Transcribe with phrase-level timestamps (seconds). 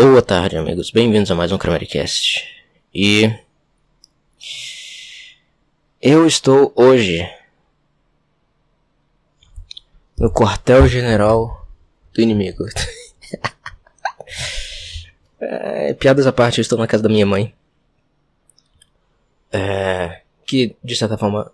[0.00, 0.92] Boa tarde, amigos.
[0.92, 2.46] Bem-vindos a mais um Cramericast.
[2.94, 3.36] E
[6.00, 7.28] eu estou hoje
[10.16, 11.66] no quartel-general
[12.14, 12.64] do inimigo.
[15.40, 17.52] é, piadas à parte, eu estou na casa da minha mãe.
[19.50, 21.52] É, que de certa forma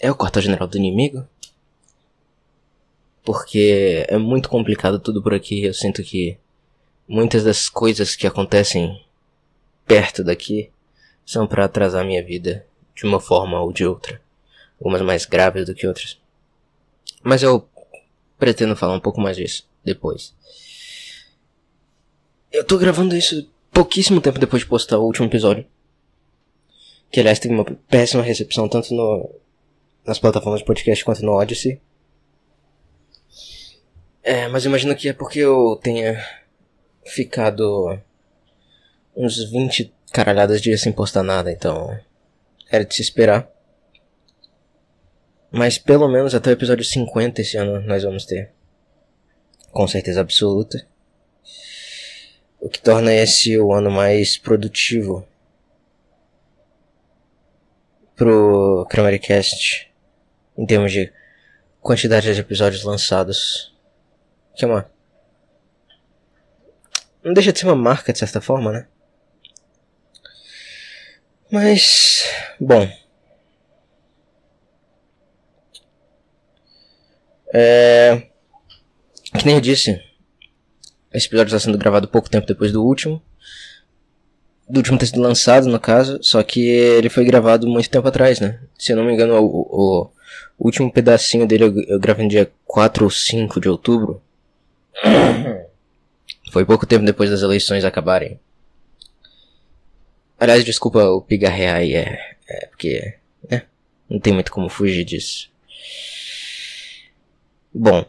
[0.00, 1.24] é o quartel-general do inimigo.
[3.22, 5.62] Porque é muito complicado tudo por aqui.
[5.62, 6.36] Eu sinto que
[7.08, 9.02] muitas das coisas que acontecem
[9.86, 10.70] perto daqui
[11.24, 14.20] são para atrasar minha vida de uma forma ou de outra.
[14.78, 16.18] Algumas mais graves do que outras.
[17.22, 17.66] Mas eu
[18.38, 20.34] pretendo falar um pouco mais disso depois.
[22.52, 25.66] Eu tô gravando isso pouquíssimo tempo depois de postar o último episódio.
[27.10, 29.30] Que aliás teve uma péssima recepção tanto no,
[30.04, 31.80] nas plataformas de podcast quanto no Odyssey.
[34.22, 36.22] É, mas imagino que é porque eu tenha
[37.08, 37.98] ficado
[39.16, 41.98] uns 20 caralhadas dias sem postar nada, então
[42.70, 43.48] era de se esperar.
[45.50, 48.52] Mas pelo menos até o episódio 50 esse ano nós vamos ter.
[49.72, 50.86] Com certeza absoluta.
[52.60, 55.26] O que torna esse o ano mais produtivo
[58.14, 59.90] pro Cramericast
[60.56, 61.12] em termos de
[61.80, 63.72] quantidade de episódios lançados.
[64.56, 64.90] Que é uma.
[67.28, 68.86] Não deixa de ser uma marca de certa forma, né?
[71.52, 72.24] Mas.
[72.58, 72.90] Bom.
[77.52, 78.22] É.
[79.36, 80.02] Que nem eu disse.
[81.12, 83.22] Esse episódio está sendo gravado pouco tempo depois do último.
[84.66, 86.18] Do último ter sido lançado, no caso.
[86.22, 88.58] Só que ele foi gravado muito tempo atrás, né?
[88.78, 89.60] Se eu não me engano, o,
[89.98, 90.10] o,
[90.58, 94.22] último pedacinho dele eu, eu gravei no dia 4 ou 5 de outubro.
[96.50, 98.40] Foi pouco tempo depois das eleições acabarem.
[100.38, 103.14] Aliás, desculpa o pigarrear aí, é, é porque,
[103.50, 103.64] né,
[104.08, 105.50] não tem muito como fugir disso.
[107.74, 108.04] Bom.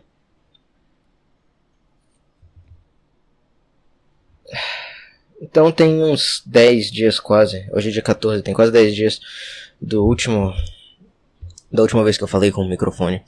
[5.41, 9.19] Então tem uns 10 dias quase, hoje é dia 14, tem quase 10 dias
[9.81, 10.53] do último,
[11.71, 13.23] da última vez que eu falei com o microfone.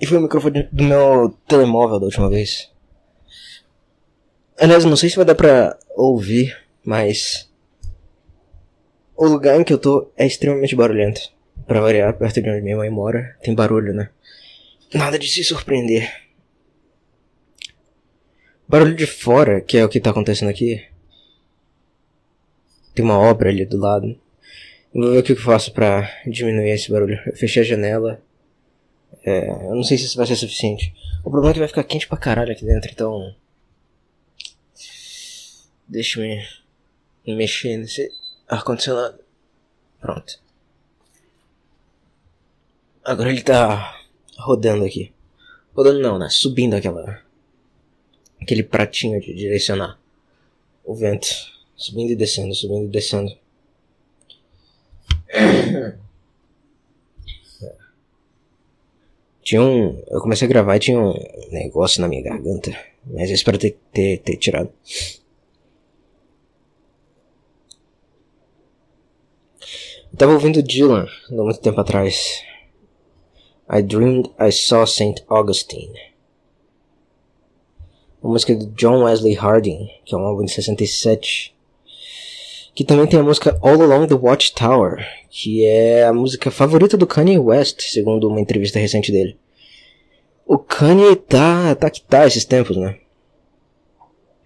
[0.00, 2.70] E foi o microfone do meu telemóvel da última vez.
[4.60, 6.54] Aliás, não sei se vai dar pra ouvir,
[6.84, 7.50] mas.
[9.16, 11.32] O lugar em que eu tô é extremamente barulhento.
[11.66, 14.10] Pra variar, perto de onde minha mãe mora, tem barulho, né?
[14.92, 16.12] Nada de se surpreender.
[18.68, 20.84] Barulho de fora, que é o que tá acontecendo aqui.
[22.94, 24.14] Tem uma obra ali do lado.
[24.92, 27.18] Vou ver o que eu faço pra diminuir esse barulho.
[27.24, 28.22] Eu fechei a janela.
[29.24, 30.92] É, eu não sei se isso vai ser suficiente.
[31.24, 33.34] O problema é que vai ficar quente pra caralho aqui dentro, então.
[35.90, 36.20] Deixa
[37.26, 38.12] eu mexer nesse
[38.46, 39.18] ar-condicionado.
[40.00, 40.40] Pronto.
[43.04, 44.00] Agora ele tá
[44.38, 45.12] rodando aqui.
[45.74, 46.28] Rodando não, né?
[46.30, 47.20] Subindo aquela.
[48.40, 49.98] Aquele pratinho de direcionar
[50.84, 51.26] o vento.
[51.74, 53.36] Subindo e descendo, subindo e descendo.
[59.42, 60.00] Tinha um.
[60.06, 61.14] Eu comecei a gravar e tinha um
[61.50, 62.70] negócio na minha garganta.
[63.04, 64.72] Mas eu espero ter, ter, ter tirado.
[70.12, 72.42] Eu tava ouvindo Dylan há muito tempo atrás.
[73.72, 75.22] I Dreamed I Saw St.
[75.28, 76.10] Augustine.
[78.20, 81.54] Uma música de John Wesley Harding, que é um álbum de 67.
[82.74, 87.06] Que também tem a música All Along the Watchtower, que é a música favorita do
[87.06, 89.38] Kanye West, segundo uma entrevista recente dele.
[90.44, 92.98] O Kanye tá, tá que tá esses tempos, né?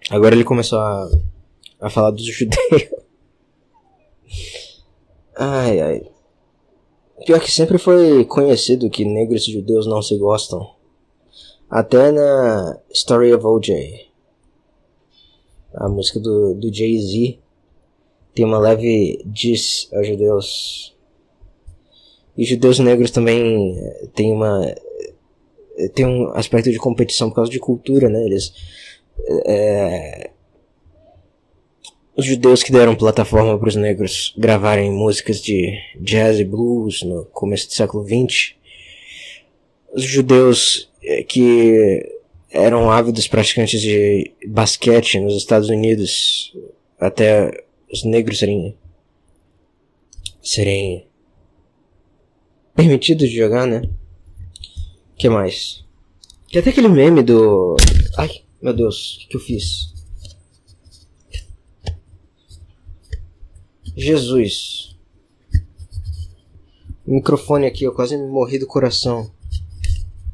[0.09, 1.09] Agora ele começou a,
[1.81, 2.89] a falar dos judeus.
[5.37, 6.11] Ai, ai.
[7.25, 10.75] Pior que sempre foi conhecido que negros e judeus não se gostam.
[11.69, 14.11] Até na Story of O.J.
[15.73, 17.39] A música do, do Jay-Z
[18.33, 20.95] tem uma leve diss aos judeus.
[22.37, 24.65] E judeus negros também eh, tem uma.
[25.77, 28.23] Eh, tem um aspecto de competição por causa de cultura, né?
[28.25, 28.53] Eles.
[29.45, 30.31] É,
[32.15, 37.25] os judeus que deram plataforma para os negros gravarem músicas de jazz e blues no
[37.25, 38.53] começo do século XX,
[39.93, 42.11] os judeus eh, que
[42.49, 46.55] eram ávidos praticantes de basquete nos Estados Unidos,
[46.97, 48.77] até os negros serem
[50.41, 51.05] serem
[52.73, 53.81] permitidos de jogar, né?
[55.17, 55.83] Que mais?
[56.47, 57.75] Que até aquele meme do
[58.17, 59.94] ai Meu Deus, o que, que eu fiz?
[63.95, 64.95] Jesus.
[67.05, 69.31] O microfone aqui, eu quase morri do coração.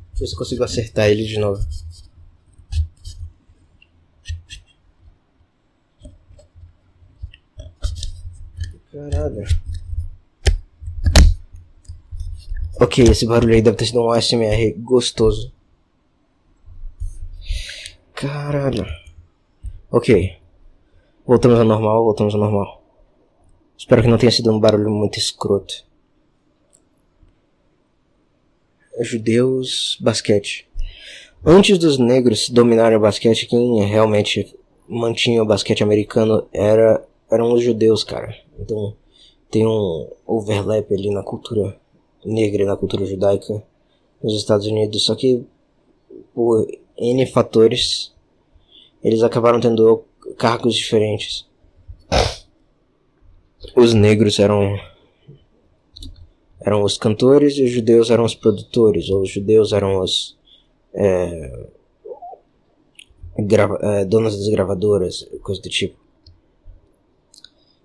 [0.10, 1.62] Deixa eu ver se eu consigo acertar ele de novo.
[8.92, 9.44] Caralho.
[12.80, 15.52] Ok, esse barulho aí deve ter sido um ASMR gostoso.
[18.14, 18.86] Caralho.
[19.92, 20.38] Ok.
[21.26, 22.81] Voltamos ao normal, voltamos ao normal.
[23.82, 25.84] Espero que não tenha sido um barulho muito escroto.
[29.00, 30.70] Judeus, basquete.
[31.44, 34.56] Antes dos negros dominarem o basquete, quem realmente
[34.88, 38.38] mantinha o basquete americano era, eram os judeus, cara.
[38.60, 38.96] Então
[39.50, 41.76] tem um overlap ali na cultura
[42.24, 43.64] negra e na cultura judaica
[44.22, 45.06] nos Estados Unidos.
[45.06, 45.44] Só que
[46.36, 48.14] por N fatores
[49.04, 50.04] eles acabaram tendo
[50.38, 51.50] cargos diferentes.
[53.76, 54.78] Os negros eram
[56.64, 60.38] eram os cantores e os judeus eram os produtores, ou os judeus eram os
[60.94, 61.68] é,
[63.40, 66.00] grava, é, donos das gravadoras, coisa do tipo.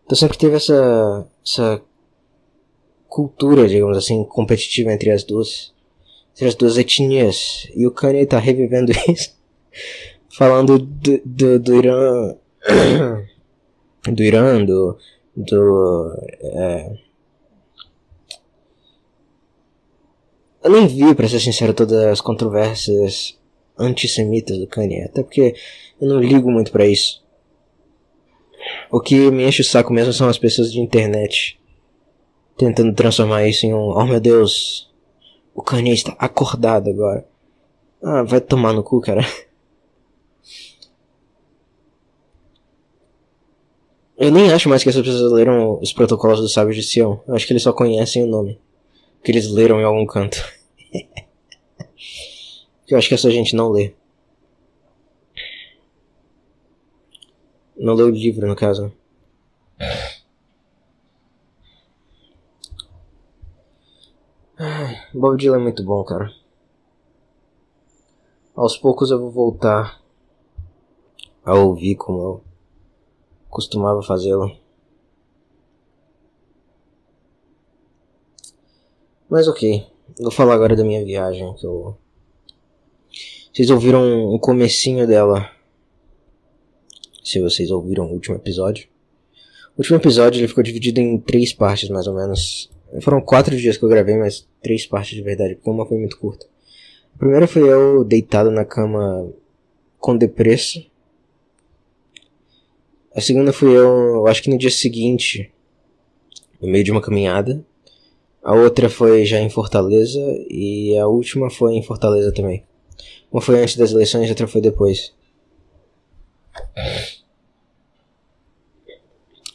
[0.04, 1.82] Então sempre teve essa, essa
[3.08, 5.72] cultura, digamos assim, competitiva entre as duas,
[6.34, 7.68] entre as duas etnias.
[7.74, 9.34] E o Kanye tá revivendo isso,
[10.36, 12.36] falando do, do, do Irã,
[14.12, 14.96] do Irã, do,
[15.36, 16.96] do é...
[20.64, 23.38] Eu nem vi, pra ser sincero, todas as controvérsias
[23.78, 25.54] antissemitas do Kanye, até porque
[26.00, 27.24] eu não ligo muito para isso.
[28.90, 31.60] O que me enche o saco mesmo são as pessoas de internet
[32.56, 33.90] tentando transformar isso em um.
[33.90, 34.90] Oh meu Deus,
[35.54, 37.24] o Kanye está acordado agora.
[38.02, 39.22] Ah, vai tomar no cu, cara.
[44.26, 47.22] Eu nem acho mais que essas pessoas leram os protocolos do Sábio de Sião.
[47.28, 48.60] Eu acho que eles só conhecem o nome.
[49.22, 50.36] Que eles leram em algum canto.
[52.88, 53.94] Eu acho que essa gente não lê.
[57.76, 58.92] Não leu o livro, no caso.
[65.14, 66.32] Bob Dylan é muito bom, cara.
[68.56, 70.02] Aos poucos eu vou voltar
[71.44, 72.45] a ouvir como eu
[73.56, 74.54] costumava fazê-lo.
[79.30, 79.82] Mas ok,
[80.20, 81.96] vou falar agora da minha viagem que eu.
[83.50, 85.50] Vocês ouviram o comecinho dela
[87.24, 88.88] se vocês ouviram o último episódio.
[89.74, 92.70] O último episódio ele ficou dividido em três partes, mais ou menos.
[93.00, 96.18] Foram quatro dias que eu gravei, mas três partes de verdade, porque uma foi muito
[96.18, 96.46] curta.
[97.14, 99.32] A primeira foi eu deitado na cama
[99.98, 100.84] com depresso.
[103.16, 105.50] A segunda foi eu, eu acho que no dia seguinte,
[106.60, 107.64] no meio de uma caminhada.
[108.42, 110.20] A outra foi já em Fortaleza
[110.50, 112.62] e a última foi em Fortaleza também.
[113.32, 115.14] Uma foi antes das eleições e a outra foi depois.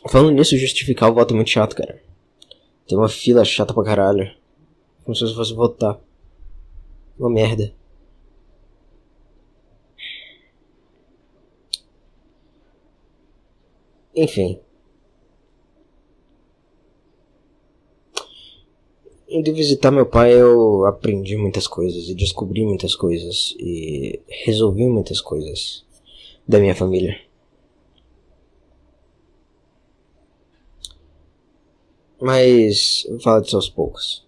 [0.10, 2.02] Falando nisso, justificar o voto é muito chato, cara.
[2.88, 4.30] Tem uma fila chata pra caralho.
[5.06, 6.00] Como se você fosse votar.
[7.20, 7.72] Uma merda.
[14.16, 14.60] Enfim.
[19.28, 25.22] Indo visitar meu pai, eu aprendi muitas coisas e descobri muitas coisas e resolvi muitas
[25.22, 25.86] coisas
[26.46, 27.18] da minha família.
[32.20, 34.24] Mas vou falar disso aos poucos.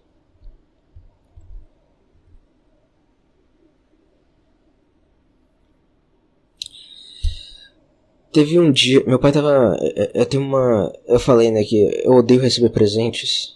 [8.34, 9.78] Teve um dia, meu pai tava,
[10.12, 13.54] eu tenho uma, eu falei né que eu odeio receber presentes.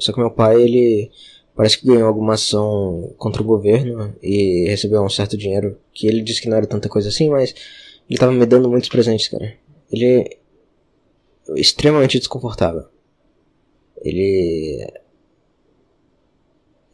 [0.00, 1.12] Só que meu pai ele
[1.54, 6.22] parece que ganhou alguma ação contra o governo e recebeu um certo dinheiro que ele
[6.22, 7.54] disse que não era tanta coisa assim, mas
[8.10, 9.56] ele tava me dando muitos presentes, cara.
[9.92, 10.38] Ele é
[11.54, 12.84] extremamente desconfortável.
[14.02, 14.92] Ele.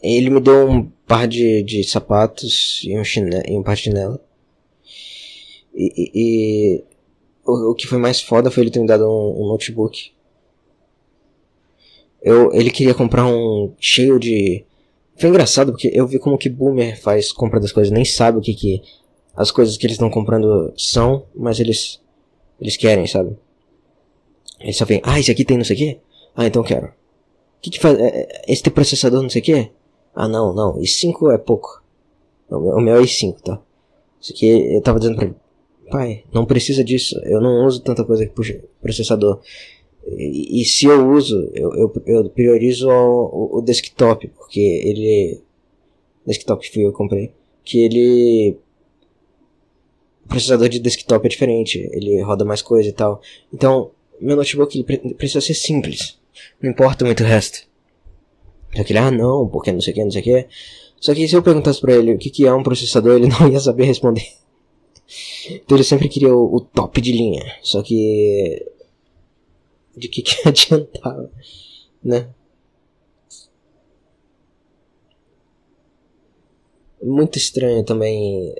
[0.02, 3.82] Ele me deu um par de, de sapatos e um, chinelo, e um par de
[3.82, 4.20] chinelo.
[5.74, 6.84] E, e
[7.44, 10.12] o, o, que foi mais foda foi ele ter me dado um, um notebook.
[12.22, 14.64] Eu, ele queria comprar um cheio de.
[15.16, 18.40] Foi engraçado porque eu vi como que boomer faz compra das coisas, nem sabe o
[18.40, 18.82] que que
[19.36, 22.00] as coisas que eles estão comprando são, mas eles
[22.60, 23.36] eles querem, sabe?
[24.60, 26.00] Eles só vêm, ah, esse aqui tem não sei o quê?
[26.36, 26.86] Ah, então quero.
[26.86, 26.92] O
[27.60, 27.98] que que faz?
[27.98, 29.70] É, é, esse tem processador não sei o quê?
[30.14, 31.82] Ah, não, não, i5 é pouco.
[32.48, 33.60] O meu é i5, tá?
[34.20, 35.34] Isso aqui eu tava dizendo pra ele,
[35.92, 37.20] pai, não precisa disso.
[37.24, 39.40] Eu não uso tanta coisa que puxa processador.
[40.06, 45.40] E, e se eu uso, eu, eu, eu priorizo o, o, desktop, porque ele.
[46.26, 47.32] Desktop que eu comprei.
[47.62, 48.56] Que ele.
[50.24, 53.20] O processador de desktop é diferente, ele roda mais coisa e tal.
[53.52, 56.18] Então, meu notebook ele precisa ser simples.
[56.60, 57.68] Não importa muito o resto.
[58.74, 60.46] Só que ele, ah não, porque não sei o que, não sei o que.
[60.98, 63.48] Só que se eu perguntasse pra ele o que, que é um processador, ele não
[63.48, 64.26] ia saber responder.
[65.56, 67.44] Então ele sempre queria o, o top de linha.
[67.62, 68.66] Só que.
[69.96, 71.30] De que, que adiantava,
[72.02, 72.28] né?
[77.02, 78.54] Muito estranho também.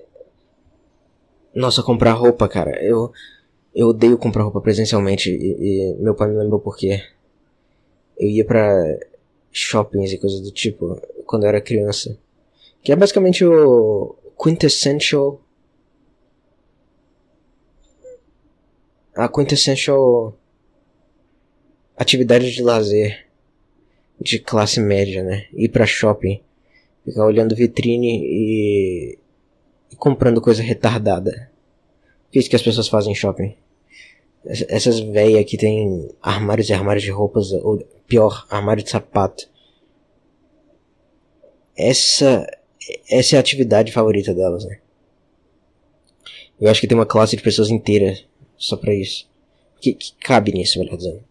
[1.55, 2.83] Nossa, comprar roupa, cara.
[2.85, 3.13] Eu.
[3.75, 7.03] Eu odeio comprar roupa presencialmente e, e meu pai me lembrou por quê.
[8.19, 8.71] Eu ia pra
[9.51, 12.19] shoppings e coisas do tipo quando eu era criança.
[12.83, 15.41] Que é basicamente o quintessential
[19.15, 20.37] a quintessential
[21.97, 23.27] atividade de lazer
[24.21, 25.47] de classe média, né?
[25.53, 26.41] Ir pra shopping,
[27.05, 29.19] ficar olhando vitrine e,
[29.91, 31.51] e comprando coisa retardada.
[32.31, 33.55] Que é isso que as pessoas fazem em shopping?
[34.45, 39.49] Essas velhas que tem armários e armários de roupas, ou pior, armário de sapato.
[41.77, 42.47] Essa,
[43.09, 44.79] essa é a atividade favorita delas, né?
[46.61, 48.17] Eu acho que tem uma classe de pessoas inteira
[48.63, 49.29] só pra isso.
[49.81, 51.25] Que, que cabe nisso, melhor dizendo.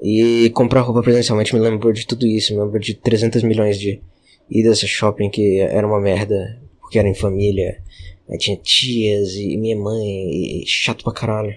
[0.00, 2.54] E comprar roupa presencialmente me lembrou de tudo isso.
[2.54, 4.02] Me lembrou de 300 milhões de
[4.50, 6.58] idas a shopping que era uma merda.
[6.80, 7.82] Porque era em família.
[8.28, 10.62] Aí tinha tias e minha mãe.
[10.62, 11.54] E chato pra caralho.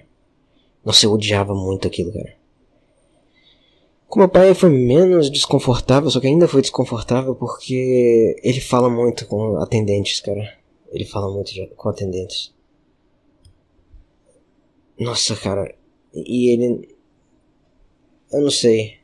[0.84, 2.36] Nossa, eu odiava muito aquilo, cara.
[4.08, 9.26] Com meu pai foi menos desconfortável, só que ainda foi desconfortável porque ele fala muito
[9.26, 10.54] com atendentes, cara.
[10.92, 12.55] Ele fala muito com atendentes.
[15.00, 15.76] Nossa, cara.
[16.14, 16.96] E ele.
[18.32, 18.98] Eu não sei.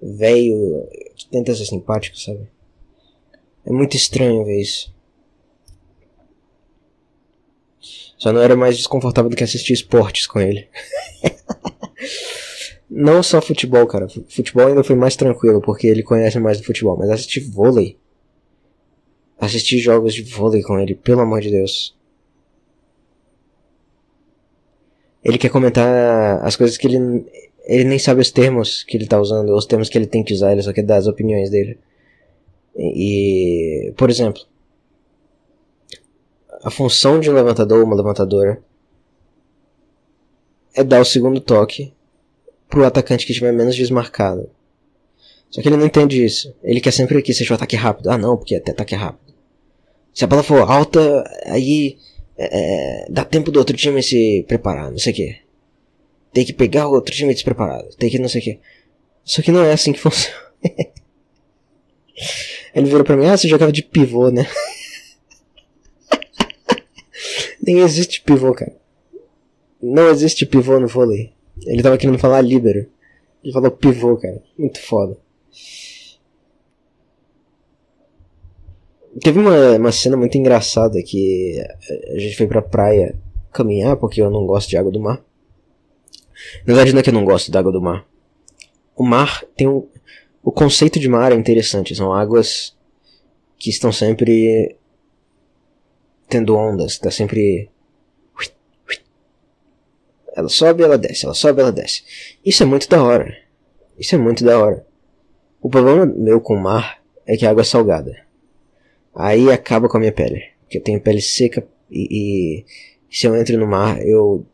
[0.00, 0.88] Velho.
[1.30, 2.48] Tenta ser simpático, sabe?
[3.64, 4.94] É muito estranho ver isso.
[8.18, 10.68] Só não era mais desconfortável do que assistir esportes com ele.
[12.90, 14.08] não só futebol, cara.
[14.08, 16.96] Futebol ainda foi mais tranquilo, porque ele conhece mais do futebol.
[16.96, 17.96] Mas assistir vôlei.
[19.38, 21.96] Assistir jogos de vôlei com ele, pelo amor de Deus.
[25.28, 27.24] Ele quer comentar as coisas que ele
[27.64, 30.32] ele nem sabe os termos que ele tá usando, os termos que ele tem que
[30.32, 31.78] usar, ele só quer dar as opiniões dele.
[32.74, 34.40] E, por exemplo,
[36.64, 38.62] a função de um levantador ou uma levantadora
[40.74, 41.92] é dar o segundo toque
[42.70, 44.48] pro atacante que estiver menos desmarcado.
[45.50, 46.54] Só que ele não entende isso.
[46.62, 48.10] Ele quer sempre que seja o ataque rápido.
[48.10, 49.34] Ah, não, porque é até ataque rápido.
[50.14, 51.98] Se a bola for alta, aí
[52.38, 55.36] é, é, dá tempo do outro time se preparar, não sei o que.
[56.32, 58.60] Tem que pegar o outro time despreparado, tem que não sei o que.
[59.24, 60.36] Só que não é assim que funciona.
[62.74, 64.46] Ele virou pra mim, ah, você jogava de pivô, né?
[67.60, 68.76] Nem existe pivô, cara.
[69.82, 71.32] Não existe pivô no vôlei.
[71.66, 72.88] Ele tava querendo falar líbero.
[73.42, 74.42] Ele falou pivô, cara.
[74.56, 75.18] Muito foda.
[79.22, 81.60] Teve uma, uma cena muito engraçada que
[82.14, 83.14] a gente foi pra praia
[83.52, 85.22] caminhar porque eu não gosto de água do mar.
[86.66, 88.06] Na verdade não é que eu não gosto da água do mar.
[88.94, 89.86] O mar tem um...
[90.42, 91.94] O conceito de mar é interessante.
[91.94, 92.76] São águas
[93.58, 94.76] que estão sempre
[96.28, 96.92] tendo ondas.
[96.92, 97.70] Está sempre...
[100.36, 101.24] Ela sobe, ela desce.
[101.24, 102.04] Ela sobe, ela desce.
[102.44, 103.36] Isso é muito da hora.
[103.98, 104.86] Isso é muito da hora.
[105.60, 108.27] O problema meu com o mar é que a água é salgada.
[109.18, 110.44] Aí acaba com a minha pele.
[110.60, 112.64] Porque eu tenho pele seca e, e
[113.10, 114.46] se eu entro no mar, eu.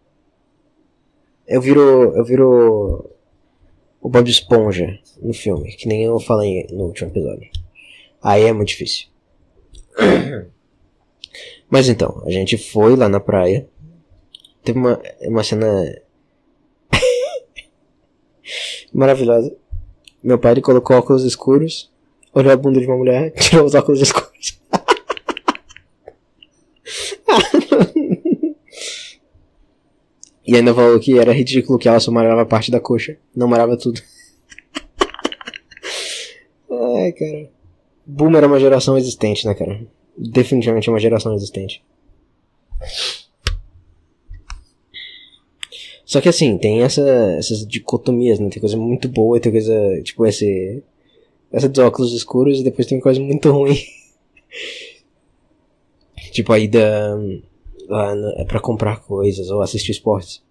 [1.47, 2.17] Eu viro.
[2.17, 3.11] Eu viro.
[4.01, 7.51] O Bob Esponja no filme, que nem eu falei no último episódio.
[8.23, 9.09] Aí é muito difícil.
[11.71, 13.69] Mas então, a gente foi lá na praia.
[14.63, 15.67] Teve uma, uma cena
[18.93, 19.55] maravilhosa.
[20.23, 21.93] Meu pai ele colocou óculos escuros
[22.35, 24.24] olhou a bunda de uma mulher, tirou os óculos escuros.
[30.47, 33.77] E ainda falou que era ridículo que ela só marava parte da coxa, não marava
[33.77, 34.01] tudo.
[36.71, 37.51] Ai, cara.
[38.07, 39.81] Boomer é uma geração existente, né, cara?
[40.17, 41.83] Definitivamente é uma geração existente.
[46.05, 47.03] Só que assim, tem essa,
[47.39, 48.51] essas dicotomias, né?
[48.51, 50.83] Tem coisa muito boa e tem coisa, tipo, esse
[51.51, 53.77] essa dos óculos escuros e depois tem coisa muito ruim.
[56.33, 57.17] Tipo, a ida
[57.89, 60.43] lá é pra comprar coisas ou assistir esportes.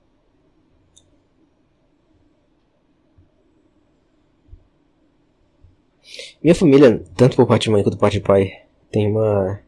[6.43, 8.51] Minha família, tanto por parte de mãe quanto por parte de pai,
[8.91, 9.61] tem uma.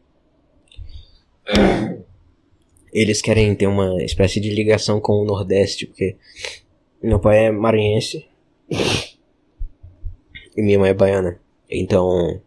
[2.92, 6.16] Eles querem ter uma espécie de ligação com o Nordeste, porque
[7.02, 8.26] meu pai é maranhense
[10.56, 11.40] e minha mãe é baiana.
[11.70, 12.40] Então.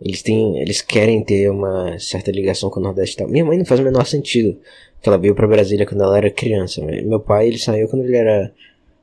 [0.00, 0.60] Eles têm.
[0.60, 3.28] Eles querem ter uma certa ligação com o Nordeste e tal.
[3.28, 4.58] Minha mãe não faz o menor sentido.
[4.94, 6.82] Porque ela veio pra Brasília quando ela era criança.
[6.84, 8.52] mas Meu pai, ele saiu quando ele era.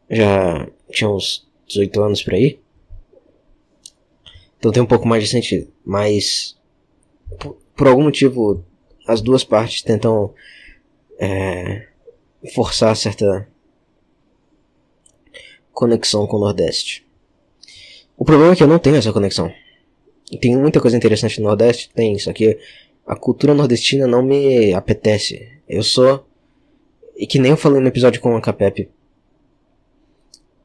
[0.09, 2.59] Já tinha uns 18 anos por aí.
[4.59, 5.67] Então tem um pouco mais de sentido.
[5.83, 6.57] Mas.
[7.39, 8.63] Por, por algum motivo,
[9.07, 10.33] as duas partes tentam.
[11.19, 11.87] É,
[12.53, 13.47] forçar certa
[15.71, 17.05] conexão com o Nordeste.
[18.17, 19.51] O problema é que eu não tenho essa conexão.
[20.39, 22.57] Tem muita coisa interessante no Nordeste, tem, só que
[23.05, 25.51] a cultura nordestina não me apetece.
[25.67, 26.25] Eu sou.
[27.15, 28.89] E que nem eu falei no episódio com a Capep.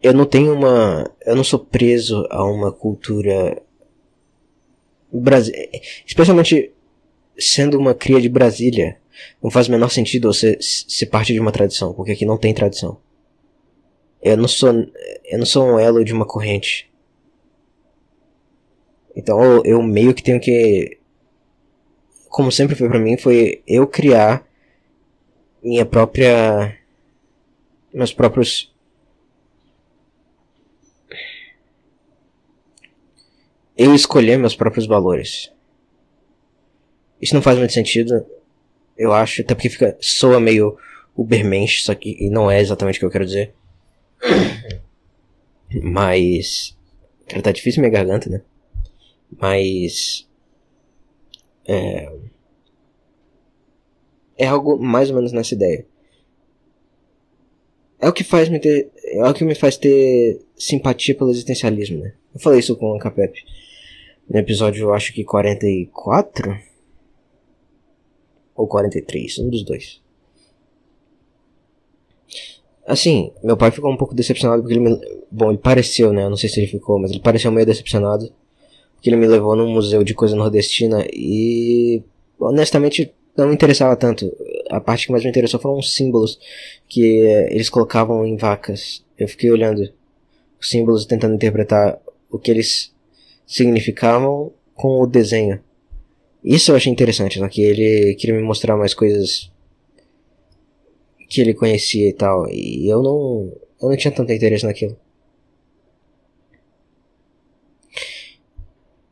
[0.02, 1.10] Eu não tenho uma.
[1.26, 3.60] Eu não sou preso a uma cultura.
[5.12, 5.52] Brasi
[6.06, 6.72] Especialmente
[7.36, 8.98] sendo uma cria de Brasília.
[9.42, 12.54] Não faz o menor sentido você ser parte de uma tradição, porque aqui não tem
[12.54, 12.98] tradição.
[14.22, 14.70] Eu não sou.
[15.24, 16.87] Eu não sou um elo de uma corrente.
[19.18, 20.96] Então eu, meio que tenho que.
[22.28, 24.46] Como sempre foi pra mim, foi eu criar
[25.60, 26.78] minha própria.
[27.92, 28.72] Meus próprios.
[33.76, 35.52] Eu escolher meus próprios valores.
[37.20, 38.24] Isso não faz muito sentido,
[38.96, 40.78] eu acho, até porque fica, soa meio
[41.16, 43.52] ubermensch, só que e não é exatamente o que eu quero dizer.
[45.82, 46.76] Mas.
[47.26, 48.42] Cara, tá difícil minha garganta, né?
[49.36, 50.28] Mas.
[51.66, 52.12] É.
[54.36, 55.84] É algo mais ou menos nessa ideia.
[58.00, 58.90] É o que faz me ter.
[59.04, 62.14] É o que me faz ter simpatia pelo existencialismo, né?
[62.34, 63.44] Eu falei isso com a Capep.
[64.28, 66.58] No episódio, eu acho que 44?
[68.54, 70.00] Ou 43, um dos dois.
[72.86, 74.98] Assim, meu pai ficou um pouco decepcionado porque ele me.
[75.30, 76.24] Bom, ele pareceu, né?
[76.24, 78.32] Eu não sei se ele ficou, mas ele pareceu meio decepcionado.
[78.98, 82.02] Porque ele me levou num museu de coisa nordestina e.
[82.38, 84.36] Honestamente, não me interessava tanto.
[84.68, 86.38] A parte que mais me interessou foram os símbolos
[86.88, 89.04] que eh, eles colocavam em vacas.
[89.16, 89.88] Eu fiquei olhando
[90.60, 92.92] os símbolos tentando interpretar o que eles
[93.46, 95.60] significavam com o desenho.
[96.42, 99.50] Isso eu achei interessante, só que ele queria me mostrar mais coisas
[101.28, 102.48] que ele conhecia e tal.
[102.50, 103.52] E eu não.
[103.80, 104.96] Eu não tinha tanto interesse naquilo.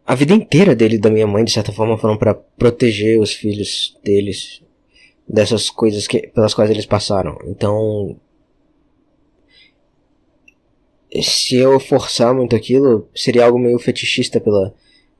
[0.06, 3.32] A vida inteira dele e da minha mãe, de certa forma, foram para proteger os
[3.32, 4.62] filhos deles
[5.28, 7.36] dessas coisas que, pelas quais eles passaram.
[7.44, 8.16] Então.
[11.22, 14.74] Se eu forçar muito aquilo, seria algo meio fetichista pela,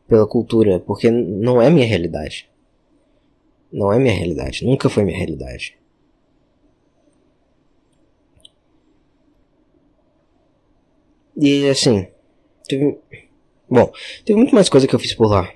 [0.07, 2.49] pela cultura, porque não é minha realidade.
[3.73, 5.77] Não é minha realidade, nunca foi minha realidade.
[11.37, 12.07] E assim,
[12.69, 12.99] teve.
[13.69, 13.93] Bom,
[14.25, 15.53] teve muito mais coisa que eu fiz por lá.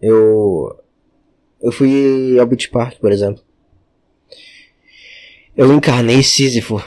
[0.00, 0.78] Eu.
[1.60, 3.42] Eu fui ao Beach Park, por exemplo.
[5.56, 6.82] Eu encarnei Sísifo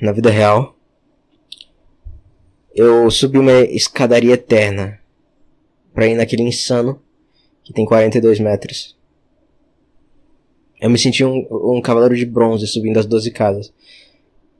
[0.00, 0.76] na vida real.
[2.74, 4.98] Eu subi uma escadaria eterna
[5.94, 7.00] pra ir naquele insano
[7.62, 8.98] que tem 42 metros.
[10.80, 13.72] Eu me senti um, um cavaleiro de bronze subindo as 12 casas.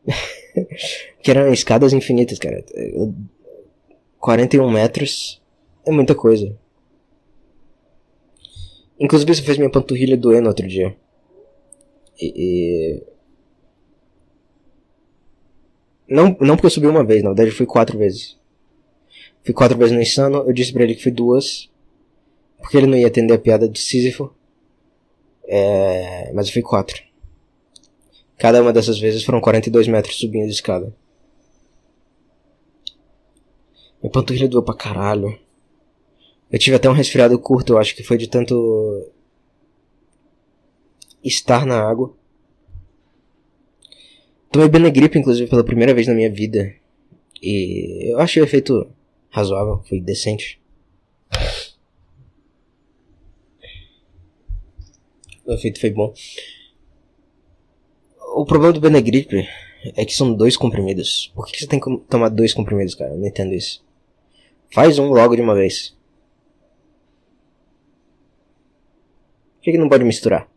[1.22, 2.64] que eram escadas infinitas, cara.
[4.22, 5.42] 41 metros
[5.84, 6.56] é muita coisa.
[8.98, 10.96] Inclusive isso fez minha panturrilha doer no outro dia.
[12.20, 13.02] E, e...
[16.08, 18.38] Não, não porque eu subi uma vez, na verdade fui quatro vezes.
[19.42, 21.68] Fui quatro vezes no Insano, eu disse pra ele que fui duas.
[22.58, 24.32] Porque ele não ia atender a piada de Sísifo.
[25.48, 26.30] É...
[26.32, 27.02] Mas eu fui quatro.
[28.38, 30.94] Cada uma dessas vezes foram 42 metros subindo de escada.
[34.02, 35.38] Minha panturrilha doeu pra caralho.
[36.50, 39.10] Eu tive até um resfriado curto, eu acho que foi de tanto
[41.24, 42.12] estar na água.
[44.50, 46.74] Tomei Benegripe, inclusive, pela primeira vez na minha vida.
[47.40, 48.86] E eu achei o efeito
[49.30, 50.60] razoável, foi decente.
[55.46, 56.12] O efeito foi bom.
[58.34, 59.48] O problema do Benegripe
[59.96, 61.32] é que são dois comprimidos.
[61.34, 63.12] Por que você tem que tomar dois comprimidos, cara?
[63.12, 63.82] Eu não entendo isso.
[64.72, 65.94] Faz um logo de uma vez.
[69.56, 70.48] Por que, que não pode misturar?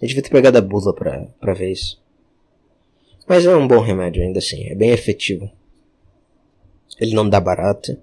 [0.00, 2.02] Eu devia ter pegado a bula pra, pra ver isso.
[3.26, 5.50] Mas é um bom remédio ainda assim, é bem efetivo.
[7.00, 7.96] Ele não dá barato,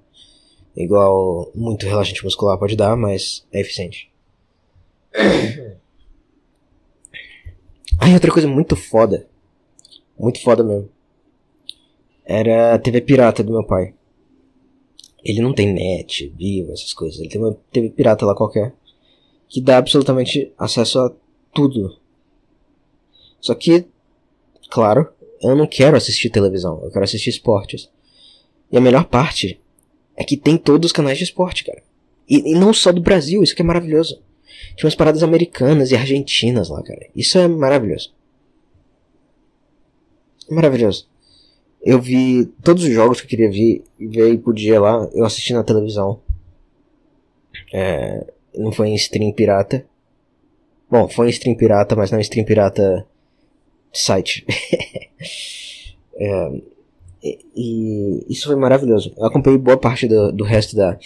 [0.76, 4.12] igual muito relaxante muscular pode dar, mas é eficiente.
[8.00, 9.28] Aí outra coisa muito foda,
[10.18, 10.90] muito foda mesmo,
[12.26, 13.94] era a TV pirata do meu pai.
[15.24, 17.20] Ele não tem net, vivo, essas coisas.
[17.20, 18.74] Ele tem uma TV pirata lá qualquer
[19.48, 21.14] que dá absolutamente acesso a
[21.54, 21.98] tudo.
[23.40, 23.86] Só que
[24.72, 25.10] Claro,
[25.44, 27.90] eu não quero assistir televisão, eu quero assistir esportes.
[28.72, 29.60] E a melhor parte
[30.16, 31.84] é que tem todos os canais de esporte, cara.
[32.28, 34.22] E, e não só do Brasil, isso que é maravilhoso.
[34.78, 37.06] Tinha umas paradas americanas e argentinas lá, cara.
[37.14, 38.14] Isso é maravilhoso.
[40.50, 41.10] Maravilhoso.
[41.84, 45.54] Eu vi todos os jogos que eu queria ver, ver e podia lá, eu assisti
[45.54, 46.22] na televisão.
[47.74, 49.86] É, não foi em stream pirata.
[50.90, 53.08] Bom, foi em stream pirata, mas não em stream pirata
[53.92, 54.46] site.
[56.16, 56.62] é,
[57.24, 59.14] e, e, isso foi maravilhoso.
[59.18, 60.98] Eu acompanhei boa parte do, do resto da.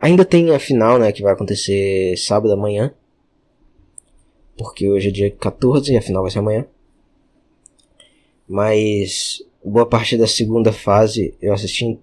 [0.00, 2.92] Ainda tem a final, né, que vai acontecer sábado amanhã.
[4.56, 6.66] Porque hoje é dia 14 e a final vai ser amanhã.
[8.52, 11.98] Mas boa parte da segunda fase eu assisti.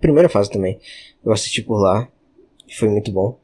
[0.00, 0.80] Primeira fase também.
[1.24, 2.10] Eu assisti por lá.
[2.76, 3.38] Foi muito bom.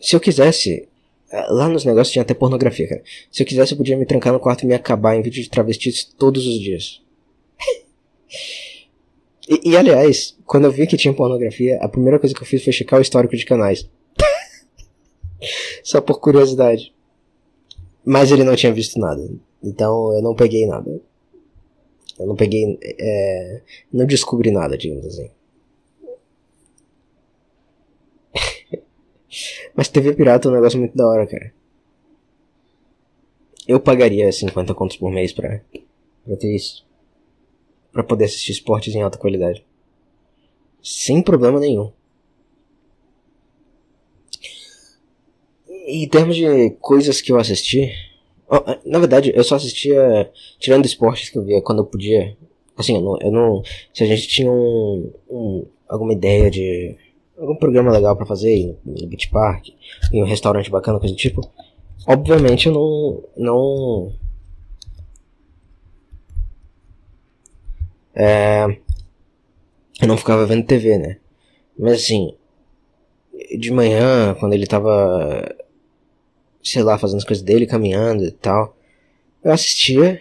[0.00, 0.88] Se eu quisesse,
[1.32, 3.02] eh, lá nos negócios tinha até pornografia, cara.
[3.32, 5.50] Se eu quisesse, eu podia me trancar no quarto e me acabar em vídeo de
[5.50, 7.02] travestis todos os dias.
[9.48, 12.62] e, e, aliás, quando eu vi que tinha pornografia, a primeira coisa que eu fiz
[12.62, 13.90] foi checar o histórico de canais.
[15.82, 16.92] Só por curiosidade.
[18.04, 19.22] Mas ele não tinha visto nada.
[19.62, 21.00] Então eu não peguei nada.
[22.18, 22.78] Eu não peguei.
[22.82, 23.62] É,
[23.92, 25.30] não descobri nada, digamos assim.
[29.74, 31.52] Mas TV pirata é um negócio muito da hora, cara.
[33.66, 35.60] Eu pagaria 50 contos por mês pra,
[36.24, 36.84] pra ter isso.
[37.92, 39.64] Pra poder assistir esportes em alta qualidade.
[40.82, 41.92] Sem problema nenhum.
[45.92, 47.92] Em termos de coisas que eu assisti.
[48.84, 50.30] Na verdade, eu só assistia.
[50.58, 52.36] Tirando esportes que eu via quando eu podia.
[52.76, 53.18] Assim, eu não.
[53.20, 56.96] Eu não se a gente tinha um, um alguma ideia de
[57.38, 59.68] algum programa legal para fazer no Beach Park,
[60.12, 61.42] em um restaurante bacana, coisa do tipo,
[62.06, 63.24] obviamente eu não.
[63.36, 64.12] não
[68.14, 68.64] é,
[70.00, 71.18] eu não ficava vendo TV, né?
[71.78, 72.34] Mas assim,
[73.58, 75.54] de manhã, quando ele tava,
[76.62, 78.76] sei lá, fazendo as coisas dele, caminhando e tal,
[79.44, 80.20] eu assistia.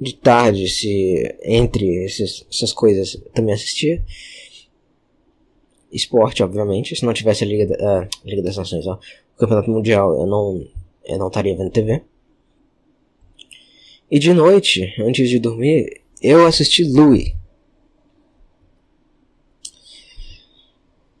[0.00, 4.02] De tarde, se entre esses, essas coisas, também assistia
[5.92, 6.94] esporte, obviamente.
[6.94, 8.94] Se não tivesse a Liga, da, Liga das Nações, ó,
[9.34, 10.66] o Campeonato Mundial, eu não,
[11.04, 12.02] eu não estaria vendo TV.
[14.10, 17.34] E de noite, antes de dormir, eu assisti Louie.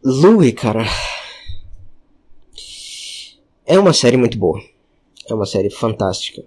[0.02, 0.84] Louie, cara.
[3.70, 4.60] É uma série muito boa.
[5.28, 6.42] É uma série fantástica.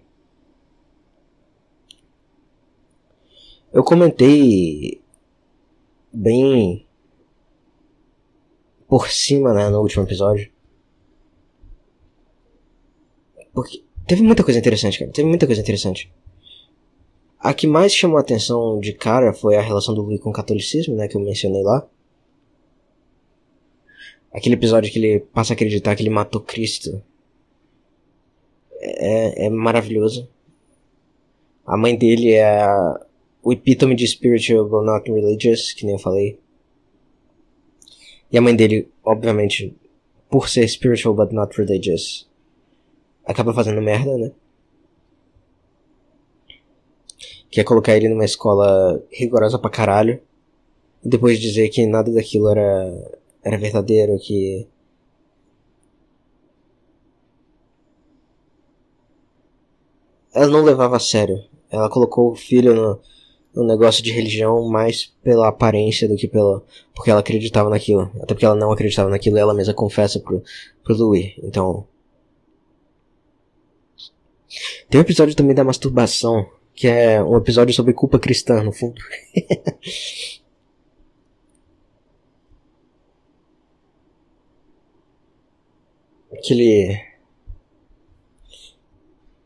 [3.71, 5.01] Eu comentei
[6.11, 6.85] bem
[8.89, 10.51] por cima, né, no último episódio.
[13.53, 15.09] Porque teve muita coisa interessante, cara.
[15.09, 16.11] Teve muita coisa interessante.
[17.39, 20.33] A que mais chamou a atenção de cara foi a relação do Louis com o
[20.33, 21.87] catolicismo, né, que eu mencionei lá.
[24.29, 27.01] Aquele episódio que ele passa a acreditar que ele matou Cristo.
[28.83, 30.27] É, é maravilhoso.
[31.65, 32.65] A mãe dele é
[33.41, 36.39] o epítome de spiritual but not religious, que nem eu falei.
[38.31, 39.75] E a mãe dele, obviamente,
[40.29, 42.27] por ser spiritual but not religious,
[43.25, 44.31] acaba fazendo merda, né?
[47.51, 50.19] Que é colocar ele numa escola rigorosa pra caralho.
[51.03, 54.67] E depois dizer que nada daquilo era, era verdadeiro, que.
[60.33, 61.43] Ela não levava a sério.
[61.69, 62.99] Ela colocou o filho no,
[63.55, 66.63] um negócio de religião mais pela aparência do que pela.
[66.95, 68.11] porque ela acreditava naquilo.
[68.15, 70.43] Até porque ela não acreditava naquilo e ela mesma confessa pro,
[70.83, 71.33] pro Louis.
[71.43, 71.87] Então.
[74.89, 79.01] Tem um episódio também da masturbação, que é um episódio sobre culpa cristã, no fundo.
[86.43, 87.12] que ele.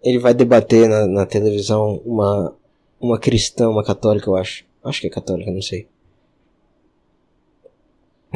[0.07, 2.55] Ele vai debater na, na televisão uma
[2.99, 4.65] uma cristã, uma católica, eu acho.
[4.83, 5.87] Acho que é católica, não sei.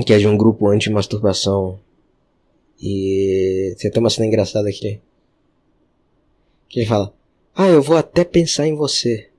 [0.05, 1.79] Que é de um grupo anti-masturbação.
[2.81, 5.01] E tem até uma cena engraçada ele,
[6.67, 7.13] que ele fala:
[7.55, 9.29] Ah, eu vou até pensar em você.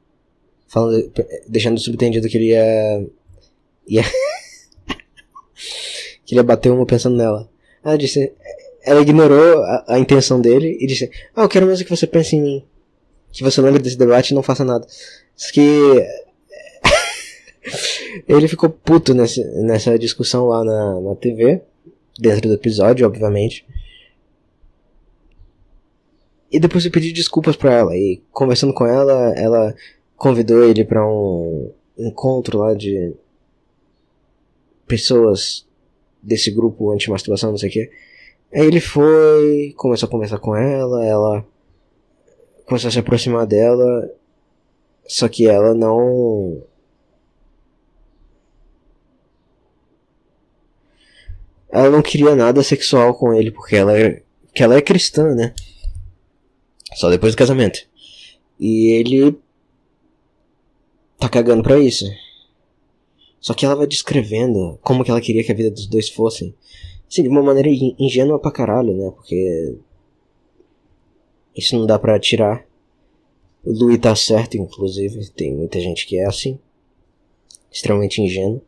[0.69, 1.13] Falando,
[1.49, 3.07] deixando subentendido que ele ia.
[3.89, 4.03] ia
[6.25, 7.51] que ele ia bater uma pensando nela.
[7.85, 8.33] Ela disse.
[8.85, 12.37] Ela ignorou a, a intenção dele e disse: Ah, eu quero mesmo que você pense
[12.37, 12.65] em mim
[13.33, 14.87] que você lembre desse debate e não faça nada.
[15.37, 15.63] Isso que.
[18.29, 21.63] ele ficou puto nessa, nessa discussão lá na, na TV,
[22.19, 23.67] dentro do episódio, obviamente.
[26.51, 27.97] E depois eu pedi desculpas pra ela.
[27.97, 29.75] E conversando com ela, ela
[30.15, 33.15] convidou ele para um encontro lá de
[34.87, 35.67] pessoas
[36.23, 37.91] desse grupo anti-masturbação, não sei o que.
[38.53, 41.47] Aí ele foi, começou a conversar com ela, ela
[42.67, 44.11] começou a se aproximar dela,
[45.07, 46.63] só que ela não.
[51.71, 54.23] Ela não queria nada sexual com ele, porque ela é,
[54.55, 55.55] ela é cristã, né?
[56.95, 57.81] Só depois do casamento.
[58.61, 59.39] E ele
[61.19, 62.05] tá cagando pra isso.
[63.41, 66.55] Só que ela vai descrevendo como que ela queria que a vida dos dois fosse.
[67.13, 69.11] Assim, de uma maneira ingênua pra caralho, né?
[69.15, 69.77] Porque
[71.55, 72.67] isso não dá pra tirar.
[73.63, 75.29] O Louis tá certo, inclusive.
[75.33, 76.59] Tem muita gente que é assim.
[77.71, 78.63] Extremamente ingênuo.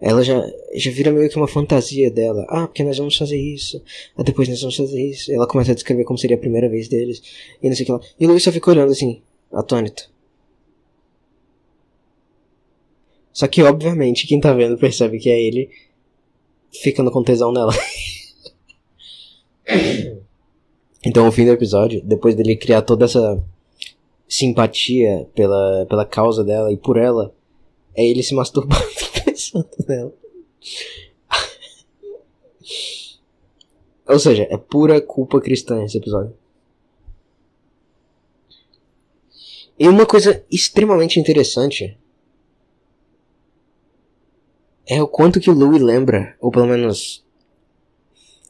[0.00, 0.40] Ela já,
[0.74, 2.46] já vira meio que uma fantasia dela.
[2.48, 3.82] Ah, porque nós vamos fazer isso.
[4.16, 5.32] Ah, depois nós vamos fazer isso.
[5.32, 7.20] Ela começa a descrever como seria a primeira vez deles.
[7.60, 8.00] E não sei o que lá.
[8.20, 10.08] E o Louis só fica olhando assim, atônito.
[13.32, 15.68] Só que, obviamente, quem tá vendo percebe que é ele
[16.72, 17.72] ficando com tesão nela.
[21.04, 23.42] Então, o fim do episódio, depois dele criar toda essa
[24.28, 27.34] simpatia pela, pela causa dela e por ela,
[27.94, 28.84] é ele se masturbando
[29.24, 30.12] pensando nela.
[34.06, 36.34] Ou seja, é pura culpa cristã esse episódio.
[39.78, 41.96] E uma coisa extremamente interessante
[44.88, 47.22] é o quanto que o Louis lembra, ou pelo menos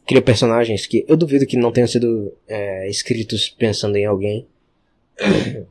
[0.07, 4.47] cria personagens que eu duvido que não tenham sido é, escritos pensando em alguém.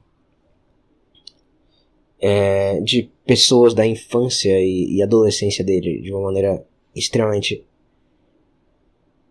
[2.20, 7.64] É, de pessoas da infância e, e, adolescência dele de uma maneira extremamente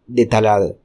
[0.07, 0.79] detalhada.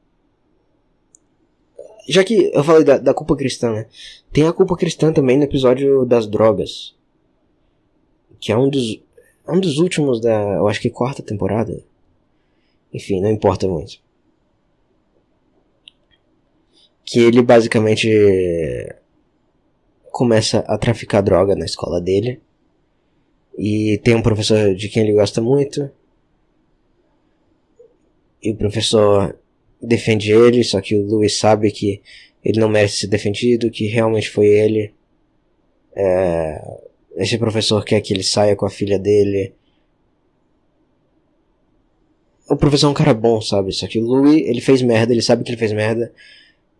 [2.10, 3.88] Já que eu falei da, da culpa cristã, né?
[4.34, 6.96] Tem a culpa cristã também no episódio das drogas.
[8.40, 9.00] Que é um dos,
[9.48, 11.82] um dos últimos da, eu acho que quarta temporada.
[12.94, 14.00] Enfim, não importa muito
[17.12, 18.10] que ele basicamente
[20.12, 22.40] começa a traficar droga na escola dele.
[23.58, 25.92] E tem um professor de quem ele gosta muito.
[28.42, 29.38] E o professor
[29.82, 32.02] defende ele, só que o Louis sabe que
[32.42, 34.94] ele não merece ser defendido, que realmente foi ele.
[35.94, 36.80] É,
[37.16, 39.54] esse professor quer que ele saia com a filha dele.
[42.50, 43.72] O professor é um cara bom, sabe?
[43.72, 46.12] Só que o Louis, ele fez merda, ele sabe que ele fez merda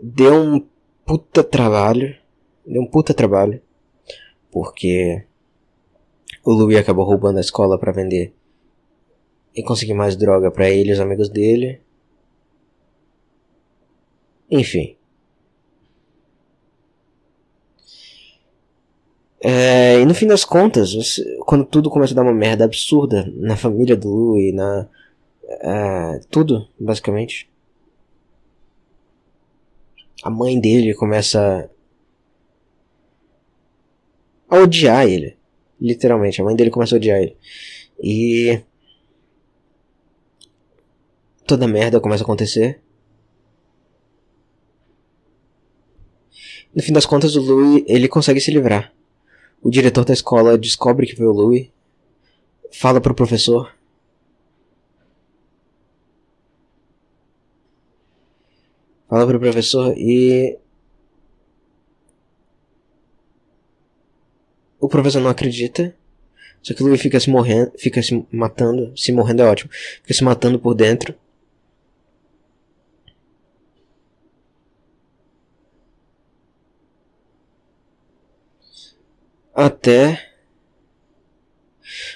[0.02, 0.66] deu um
[1.06, 2.16] puta trabalho.
[2.66, 3.62] Deu um puta trabalho.
[4.52, 5.24] Porque
[6.44, 8.34] o Louis acabou roubando a escola para vender
[9.56, 11.80] e conseguir mais droga para ele e os amigos dele.
[14.50, 14.96] Enfim.
[19.44, 20.94] É, e no fim das contas,
[21.46, 24.88] quando tudo começa a dar uma merda absurda na família do Louis, na.
[25.64, 27.52] É, tudo, basicamente
[30.22, 31.70] a mãe dele começa
[34.50, 35.38] a odiar ele.
[35.80, 37.36] Literalmente, a mãe dele começa a odiar ele.
[38.02, 38.62] E
[41.46, 42.82] toda merda começa a acontecer.
[46.74, 48.94] No fim das contas, o Louis, ele consegue se livrar.
[49.62, 51.70] O diretor da escola descobre que foi o Louis,
[52.72, 53.72] fala pro professor,
[59.12, 60.58] Fala pro professor e.
[64.80, 65.94] O professor não acredita.
[66.62, 68.98] Só que o Louis fica se morrendo, fica se matando.
[68.98, 69.70] Se morrendo é ótimo.
[70.02, 71.14] Fica se matando por dentro.
[79.54, 80.30] Até.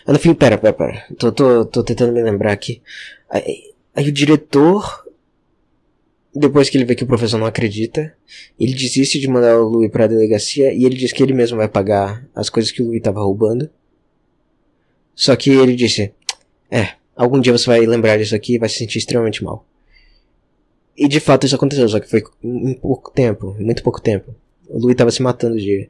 [0.05, 1.05] Ah, no fim, pera, pera, pera.
[1.17, 2.81] Tô, tô, tô tentando me lembrar aqui.
[3.29, 5.05] Aí, aí o diretor
[6.35, 8.13] depois que ele vê que o professor não acredita,
[8.59, 11.69] ele desiste de mandar o Louis pra delegacia e ele diz que ele mesmo vai
[11.69, 13.69] pagar as coisas que o Louis tava roubando.
[15.15, 16.13] Só que ele disse:
[16.69, 19.65] É, algum dia você vai lembrar disso aqui e vai se sentir extremamente mal.
[20.97, 24.35] E de fato isso aconteceu, só que foi em pouco tempo, muito pouco tempo.
[24.67, 25.89] O Louis tava se matando de.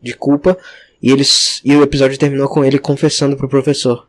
[0.00, 0.58] De culpa.
[1.02, 4.08] E, eles, e o episódio terminou com ele confessando pro professor.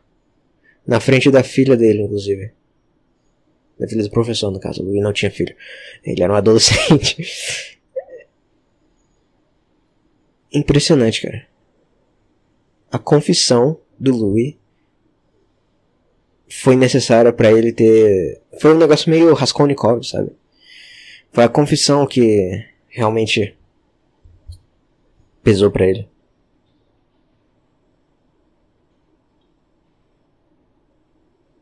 [0.86, 2.52] Na frente da filha dele, inclusive.
[3.78, 4.82] Da filha do professor, no caso.
[4.82, 5.54] Louis não tinha filho.
[6.04, 7.78] Ele era um adolescente.
[10.52, 11.46] Impressionante, cara.
[12.90, 14.56] A confissão do Louis
[16.48, 18.40] foi necessária para ele ter.
[18.60, 20.32] Foi um negócio meio Raskolnikov, sabe?
[21.30, 23.56] Foi a confissão que realmente
[25.42, 26.08] pesou para ele.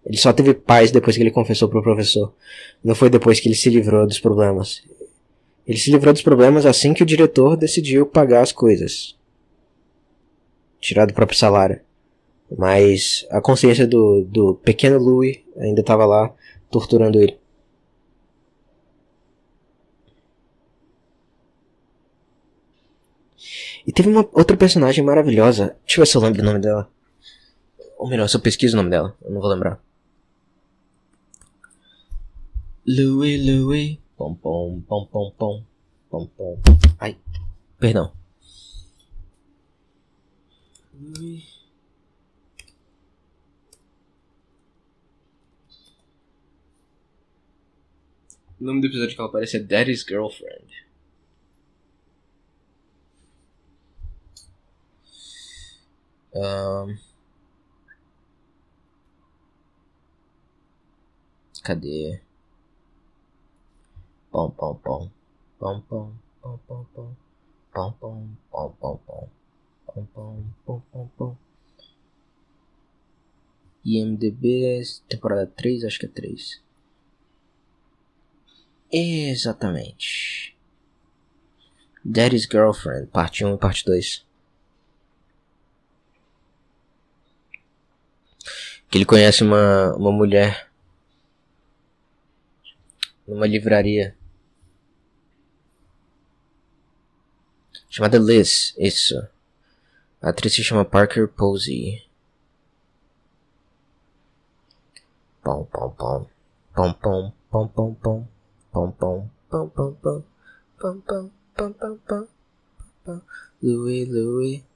[0.08, 2.34] Ele só teve paz depois que ele confessou pro professor.
[2.82, 4.82] Não foi depois que ele se livrou dos problemas.
[5.66, 9.18] Ele se livrou dos problemas assim que o diretor decidiu pagar as coisas.
[10.80, 11.80] Tirar do próprio salário.
[12.56, 16.34] Mas a consciência do, do pequeno Louis ainda estava lá
[16.70, 17.36] torturando ele.
[23.86, 25.76] E teve uma outra personagem maravilhosa.
[25.84, 26.90] Deixa eu ver se eu lembro o nome dela.
[27.98, 29.16] Ou melhor, se eu pesquiso o nome dela.
[29.22, 29.80] Eu não vou lembrar.
[32.86, 33.98] Louis, Louis.
[34.16, 35.64] Pom, pom, pom, pom, pom.
[36.10, 36.58] Pom, pom.
[36.98, 37.16] Ai.
[37.78, 38.12] Perdão.
[40.94, 41.58] Louis.
[48.60, 50.87] O nome do episódio que ela aparece é Daddy's Girlfriend.
[56.38, 56.96] Um...
[61.64, 62.22] Cadê?
[64.30, 65.10] Pão, pão, pão.
[65.58, 67.16] Pão, pão, pão, pão, pão.
[67.72, 69.30] Pão, pão, pão, pão, pão.
[69.86, 71.38] Pão, pão, pão, pão, pão.
[73.84, 76.62] IMDB, temporada 3, acho que é 3.
[78.92, 80.56] Exatamente.
[82.04, 84.27] Daddy's Girlfriend, parte 1 e parte 2.
[88.90, 90.68] Que ele conhece uma, uma mulher
[93.26, 94.16] numa livraria
[97.90, 99.16] chamada Liz, isso.
[100.22, 102.06] A atriz se chama Parker Posey.
[105.42, 106.26] Pom pom pom.
[106.74, 108.28] Pom pom pom pom pom.
[108.72, 110.22] Pom pom pom pom pom
[110.78, 112.28] pom pom pom pom
[113.62, 114.67] pom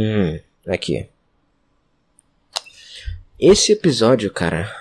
[0.00, 1.06] Hum, aqui.
[3.38, 4.74] Esse episódio, cara,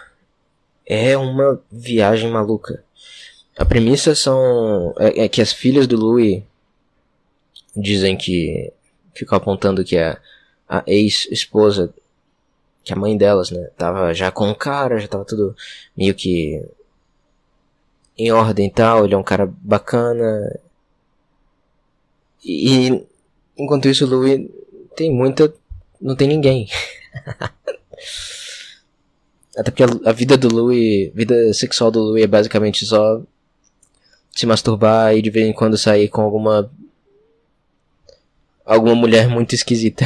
[0.86, 2.86] é uma viagem maluca.
[3.58, 6.41] A premissa são é, é que as filhas do Louis
[7.75, 8.71] dizem que
[9.13, 10.17] ficam apontando que a,
[10.69, 11.93] a ex-esposa
[12.82, 15.53] que a mãe delas, né, tava já com o cara, já tava tudo
[15.97, 16.65] meio que
[18.17, 20.62] em ordem e tal, ele é um cara bacana.
[22.41, 23.05] E
[23.58, 24.49] enquanto isso o Louis
[25.00, 25.54] tem muita.
[26.02, 26.68] não tem ninguém.
[29.58, 33.22] Até porque a, a, vida do Louis, vida sexual do Louis é basicamente só
[34.32, 36.70] se masturbar e de vez em quando sair com alguma
[38.66, 40.06] alguma mulher muito esquisita.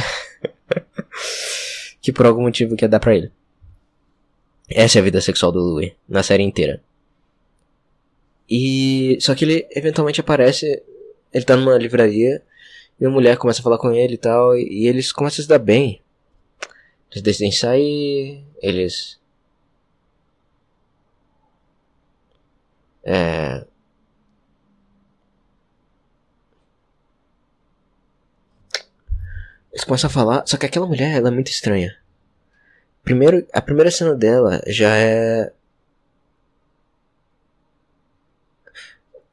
[2.00, 3.32] que por algum motivo quer dar pra ele.
[4.68, 6.80] Essa é a vida sexual do Louis, na série inteira.
[8.48, 9.18] E.
[9.20, 10.80] Só que ele eventualmente aparece.
[11.32, 12.40] Ele tá numa livraria.
[13.04, 14.56] E a mulher começa a falar com ele e tal.
[14.56, 16.00] E, eles começam a se dar bem.
[17.10, 18.42] Eles decidem sair.
[18.62, 19.20] Eles.
[23.04, 23.66] É.
[29.70, 31.94] Eles começam a falar, só que aquela mulher, ela é muito estranha.
[33.02, 35.52] Primeiro, a primeira cena dela já é.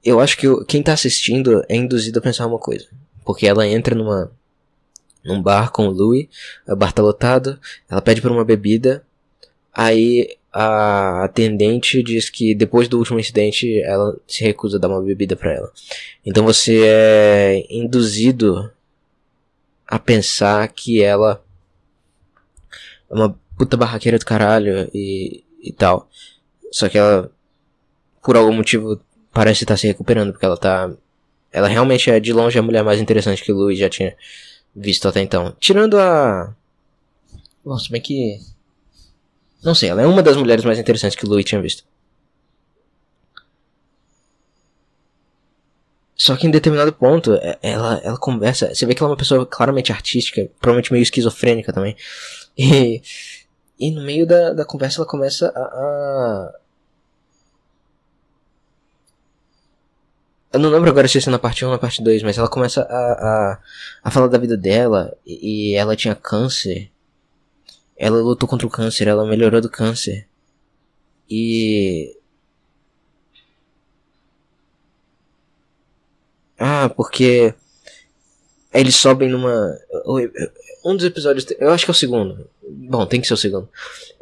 [0.03, 2.89] Eu acho que quem tá assistindo é induzido a pensar uma coisa.
[3.32, 4.29] Porque ela entra numa.
[5.23, 6.27] num bar com o Louis,
[6.67, 7.57] o bar tá lotado,
[7.89, 9.05] ela pede por uma bebida,
[9.73, 15.01] aí a atendente diz que depois do último incidente ela se recusa a dar uma
[15.01, 15.71] bebida para ela.
[16.25, 18.69] Então você é induzido
[19.88, 21.41] a pensar que ela
[23.09, 26.09] é uma puta barraqueira do caralho e, e tal.
[26.69, 27.32] Só que ela,
[28.21, 28.99] por algum motivo,
[29.32, 30.91] parece estar se recuperando, porque ela tá.
[31.52, 34.16] Ela realmente é de longe a mulher mais interessante que o Louis já tinha
[34.76, 35.56] visto até então.
[35.60, 36.56] Tirando a.
[37.80, 38.39] Se bem que.
[39.64, 41.84] Não sei, ela é uma das mulheres mais interessantes que o Louis tinha visto.
[46.16, 48.74] Só que em determinado ponto, é, ela, ela conversa.
[48.74, 51.95] Você vê que ela é uma pessoa claramente artística, provavelmente meio esquizofrênica também.
[52.58, 53.02] E,
[53.80, 56.61] e no meio da, da conversa ela começa a.
[60.54, 62.38] Eu não lembro agora se isso é na parte 1 ou na parte 2, mas
[62.38, 63.60] ela começa a, a,
[64.04, 65.16] a falar da vida dela.
[65.26, 66.91] E, e ela tinha câncer.
[67.97, 70.28] Ela lutou contra o câncer, ela melhorou do câncer.
[71.30, 72.16] E
[76.64, 77.56] Ah, porque
[78.72, 79.76] eles sobem numa.
[80.86, 81.43] Um dos episódios.
[81.60, 82.47] Eu acho que é o segundo.
[82.62, 83.68] Bom, tem que ser o segundo.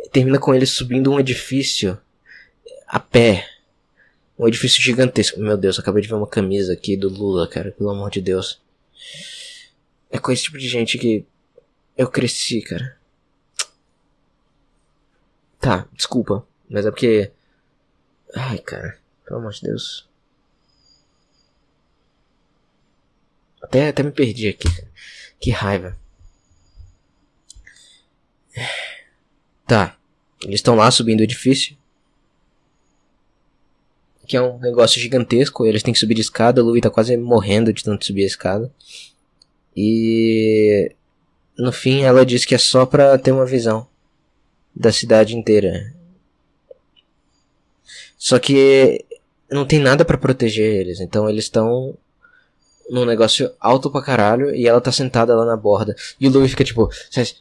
[0.09, 1.99] Termina com eles subindo um edifício
[2.87, 3.45] a pé.
[4.39, 5.37] Um edifício gigantesco.
[5.41, 7.73] Meu Deus, acabei de ver uma camisa aqui do Lula, cara.
[7.73, 8.61] Pelo amor de Deus.
[10.09, 11.25] É com esse tipo de gente que
[11.97, 12.97] eu cresci, cara.
[15.59, 16.47] Tá, desculpa.
[16.69, 17.31] Mas é porque.
[18.33, 18.97] Ai, cara.
[19.25, 20.07] Pelo amor de Deus.
[23.61, 24.69] Até, até me perdi aqui.
[25.37, 25.97] Que raiva.
[29.67, 29.97] Tá.
[30.41, 31.77] Eles estão lá subindo o edifício.
[34.29, 35.65] Que é um negócio gigantesco.
[35.65, 36.61] Eles têm que subir de escada.
[36.61, 38.71] O Louis tá quase morrendo de tanto subir a escada.
[39.75, 40.91] E.
[41.57, 43.87] No fim, ela diz que é só pra ter uma visão
[44.75, 45.91] da cidade inteira.
[48.19, 49.03] Só que
[49.49, 50.99] não tem nada para proteger eles.
[50.99, 51.97] Então eles estão
[52.87, 55.95] num negócio alto pra caralho e ela tá sentada lá na borda.
[56.19, 56.87] E o Louis fica tipo,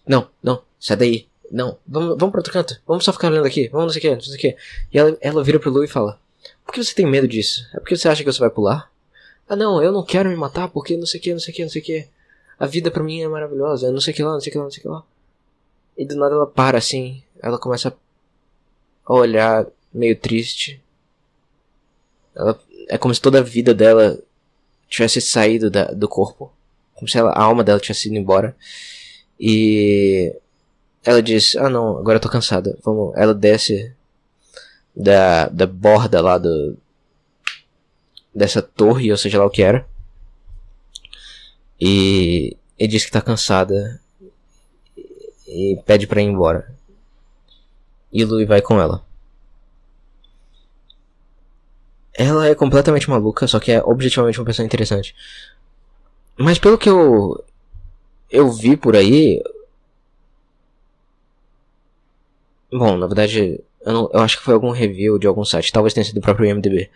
[0.06, 1.28] não, não, sai daí.
[1.50, 2.80] Não, vamos, vamos pra outro canto.
[2.86, 3.68] Vamos só ficar olhando aqui.
[3.68, 4.56] Vamos não sei o que, não sei o que.
[4.90, 6.18] E ela, ela vira pro Louis e fala:
[6.68, 7.66] Por que você tem medo disso?
[7.72, 8.92] É porque você acha que você vai pular?
[9.48, 11.56] Ah, não, eu não quero me matar porque não sei o que, não sei o
[11.56, 12.08] que, não sei o que.
[12.60, 13.90] A vida pra mim é maravilhosa.
[13.90, 15.02] Não sei o que lá, não sei o que lá, não sei o que lá.
[15.96, 17.22] E do nada ela para assim.
[17.42, 17.96] Ela começa
[19.06, 20.78] a olhar meio triste.
[22.36, 24.18] Ela, é como se toda a vida dela
[24.90, 26.52] tivesse saído da, do corpo.
[26.92, 28.54] Como se ela, a alma dela tivesse ido embora.
[29.40, 30.36] E
[31.02, 32.78] ela diz: Ah, não, agora eu tô cansada.
[32.84, 33.16] Vamos.
[33.16, 33.96] Ela desce
[34.98, 36.76] da, da borda lá do.
[38.34, 39.86] dessa torre, ou seja lá o que era.
[41.80, 44.00] E, e diz que tá cansada.
[45.46, 46.74] E, pede pra ir embora.
[48.12, 49.04] E Louis vai com ela.
[52.12, 55.14] Ela é completamente maluca, só que é objetivamente uma pessoa interessante.
[56.36, 57.44] Mas pelo que eu
[58.30, 59.42] eu vi por aí,
[62.70, 65.94] bom, na verdade, eu, não, eu acho que foi algum review de algum site, talvez
[65.94, 66.90] tenha sido do próprio IMDb.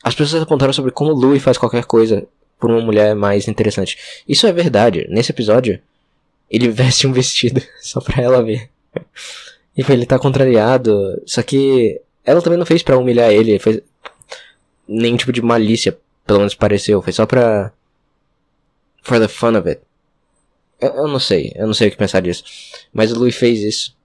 [0.00, 2.24] As pessoas apontaram sobre como Louis faz qualquer coisa
[2.56, 3.98] por uma mulher mais interessante.
[4.28, 5.08] Isso é verdade.
[5.10, 5.80] Nesse episódio,
[6.48, 8.70] ele veste um vestido só pra ela ver.
[9.76, 11.20] E ele tá contrariado.
[11.26, 13.82] Só que ela também não fez para humilhar ele, fez
[14.86, 17.72] nenhum tipo de malícia, pelo menos pareceu, foi só pra
[19.02, 19.80] for the fun of it.
[20.80, 22.44] Eu, eu não sei, eu não sei o que pensar disso.
[22.92, 23.96] Mas o Louis fez isso.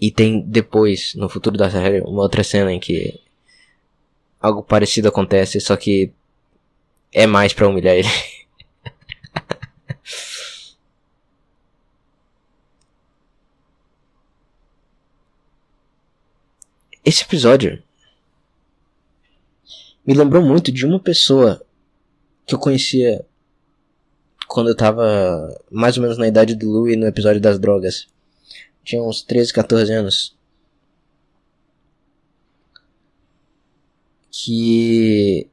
[0.00, 3.20] E tem depois, no futuro da série, uma outra cena em que
[4.40, 6.12] algo parecido acontece, só que
[7.12, 8.08] é mais para humilhar ele.
[17.04, 17.82] Esse episódio
[20.06, 21.64] me lembrou muito de uma pessoa
[22.46, 23.24] que eu conhecia
[24.50, 28.08] quando eu tava mais ou menos na idade do Louis no episódio das drogas.
[28.82, 30.36] Tinha uns 13, 14 anos.
[34.28, 35.48] Que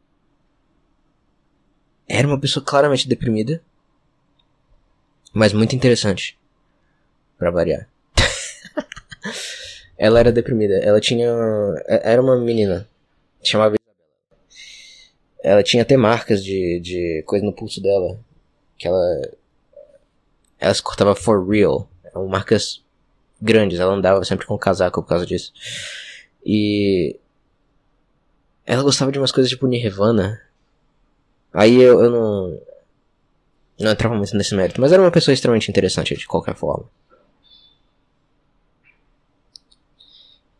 [2.07, 3.61] era uma pessoa claramente deprimida,
[5.31, 6.35] mas muito interessante,
[7.37, 7.87] para variar.
[9.95, 10.75] Ela era deprimida.
[10.79, 11.27] Ela tinha.
[11.85, 12.87] Era uma menina.
[13.43, 13.75] Chamava.
[15.43, 18.19] Ela tinha até marcas de, de coisa no pulso dela.
[18.77, 19.21] Que ela.
[20.59, 21.89] Ela se cortava for real.
[22.03, 22.83] Eram marcas
[23.41, 23.79] grandes.
[23.79, 25.53] Ela andava sempre com casaco por causa disso.
[26.45, 27.19] E.
[28.65, 30.41] Ela gostava de umas coisas tipo Nirvana.
[31.53, 32.61] Aí eu, eu não.
[33.79, 34.81] Não entrava muito nesse mérito.
[34.81, 36.85] Mas era uma pessoa extremamente interessante de qualquer forma.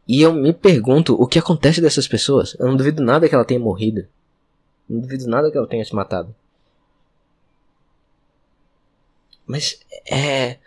[0.08, 2.56] E eu me pergunto o que acontece dessas pessoas.
[2.58, 4.08] Eu não duvido nada que ela tenha morrido.
[4.88, 6.34] Não duvido nada que ela tenha se matado.
[9.48, 9.80] Mas
[10.10, 10.58] é.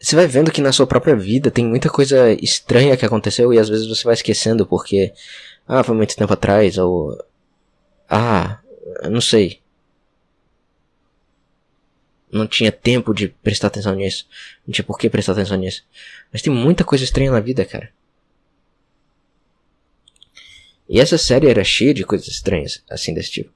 [0.00, 3.58] Você vai vendo que na sua própria vida tem muita coisa estranha que aconteceu e
[3.58, 5.12] às vezes você vai esquecendo porque.
[5.66, 7.16] Ah, foi muito tempo atrás, ou.
[8.08, 8.60] Ah,
[9.10, 9.62] não sei.
[12.34, 14.26] não tinha tempo de prestar atenção nisso.
[14.66, 15.84] Não tinha por que prestar atenção nisso.
[16.32, 17.92] Mas tem muita coisa estranha na vida, cara.
[20.88, 23.52] E essa série era cheia de coisas estranhas, assim desse tipo.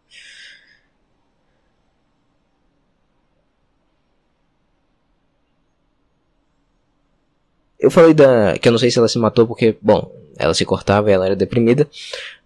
[7.79, 8.59] Eu falei da.
[8.59, 11.27] que eu não sei se ela se matou porque, bom, ela se cortava e ela
[11.27, 11.89] era deprimida.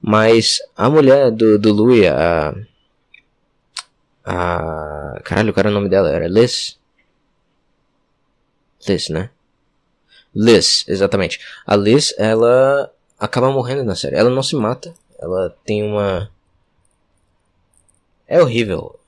[0.00, 2.54] Mas a mulher do, do Louis, a.
[4.24, 5.20] A.
[5.24, 6.10] Caralho, qual era o nome dela?
[6.10, 6.78] Era Liz?
[8.86, 9.30] Liz, né?
[10.34, 11.40] Liz, exatamente.
[11.66, 14.16] A Liz, ela acaba morrendo na série.
[14.16, 14.94] Ela não se mata.
[15.18, 16.30] Ela tem uma.
[18.26, 18.98] É horrível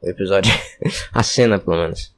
[0.00, 0.52] o episódio.
[1.12, 2.12] a cena, pelo menos.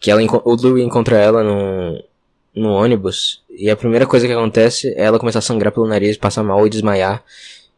[0.00, 2.02] Que ela, o Louie encontra ela no,
[2.54, 3.42] no ônibus.
[3.48, 6.66] E a primeira coisa que acontece é ela começar a sangrar pelo nariz, passar mal
[6.66, 7.22] e desmaiar.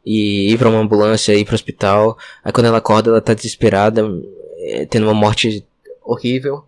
[0.06, 2.16] E ir pra uma ambulância, ir pro hospital.
[2.44, 4.02] Aí quando ela acorda, ela tá desesperada,
[4.58, 5.64] eh, tendo uma morte
[6.02, 6.64] horrível.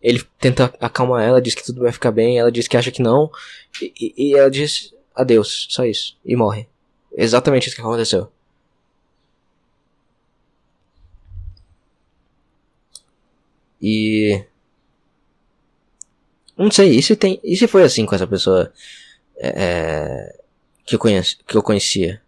[0.00, 3.02] Ele tenta acalmar ela, diz que tudo vai ficar bem, ela diz que acha que
[3.02, 3.30] não.
[3.80, 6.16] E, e ela diz adeus, só isso.
[6.24, 6.66] E morre.
[7.16, 8.28] Exatamente isso que aconteceu.
[13.82, 14.44] E.
[16.56, 18.72] Não sei, se, tem, e se foi assim com essa pessoa
[19.36, 20.38] é,
[20.84, 22.22] que, eu conheço, que eu conhecia?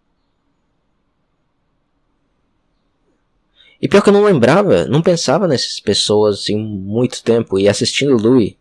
[3.80, 7.58] E pior que eu não lembrava, não pensava nessas pessoas assim muito tempo.
[7.58, 8.56] E assistindo Louis,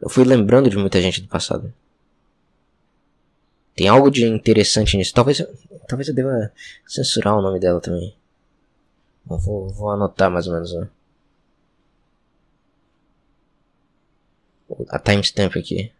[0.00, 1.72] eu fui lembrando de muita gente do passado.
[3.76, 5.14] Tem algo de interessante nisso.
[5.14, 5.40] Talvez,
[5.86, 6.52] talvez eu deva
[6.84, 8.14] censurar o nome dela também.
[9.24, 10.74] vou, vou anotar mais ou menos.
[10.74, 10.88] Né?
[14.88, 15.92] A timestamp aqui.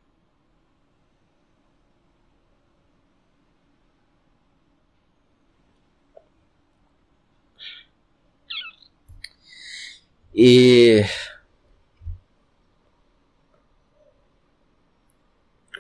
[10.35, 11.05] E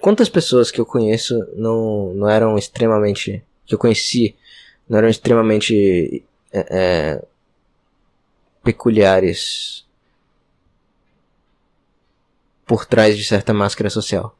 [0.00, 4.34] quantas pessoas que eu conheço não, não eram extremamente que eu conheci
[4.88, 7.24] não eram extremamente é, é,
[8.64, 9.86] peculiares
[12.68, 14.36] por trás de certa máscara social.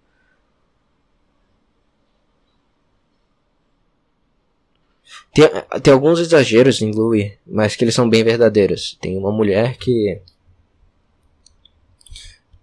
[5.33, 5.47] Tem,
[5.83, 8.99] tem alguns exageros em Louis, mas que eles são bem verdadeiros.
[9.01, 10.21] Tem uma mulher que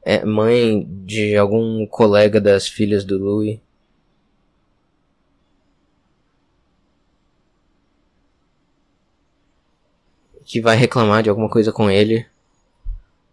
[0.04, 3.60] é mãe de algum colega das filhas do Louis.
[10.46, 12.26] Que vai reclamar de alguma coisa com ele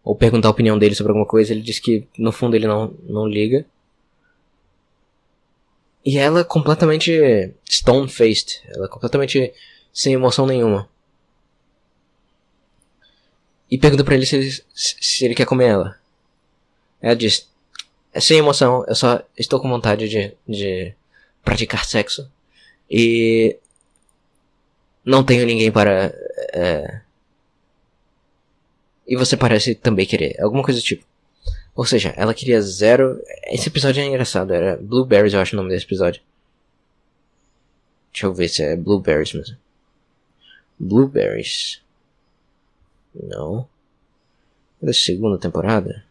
[0.05, 2.95] ou perguntar a opinião dele sobre alguma coisa, ele diz que no fundo ele não,
[3.05, 3.65] não liga.
[6.05, 9.53] E ela é completamente stone-faced, ela é completamente
[9.93, 10.89] sem emoção nenhuma.
[13.71, 15.99] E pergunta pra ele se ele, se ele quer comer ela.
[17.01, 17.49] Ela diz:
[18.13, 20.95] É sem emoção, eu só estou com vontade de, de
[21.43, 22.31] praticar sexo.
[22.91, 23.57] E.
[25.05, 26.15] Não tenho ninguém para.
[26.53, 27.01] É,
[29.13, 30.41] e você parece também querer.
[30.41, 31.05] Alguma coisa do tipo.
[31.77, 33.23] Ou seja, ela queria zero.
[33.45, 36.23] Esse episódio é engraçado, era Blueberries, eu acho o nome desse episódio.
[38.11, 39.59] Deixa eu ver se é Blueberries mesmo.
[40.79, 41.83] Blueberries.
[43.15, 43.69] Não.
[44.83, 46.03] É da segunda temporada?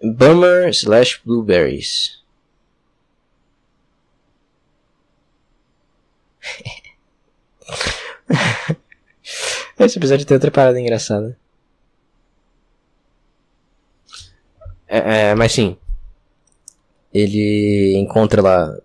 [0.00, 2.22] Bummer slash Blueberries.
[9.78, 11.38] Esse episódio tem outra parada engraçada.
[14.88, 15.76] É, é, mas sim.
[17.12, 18.76] Ele encontra lá.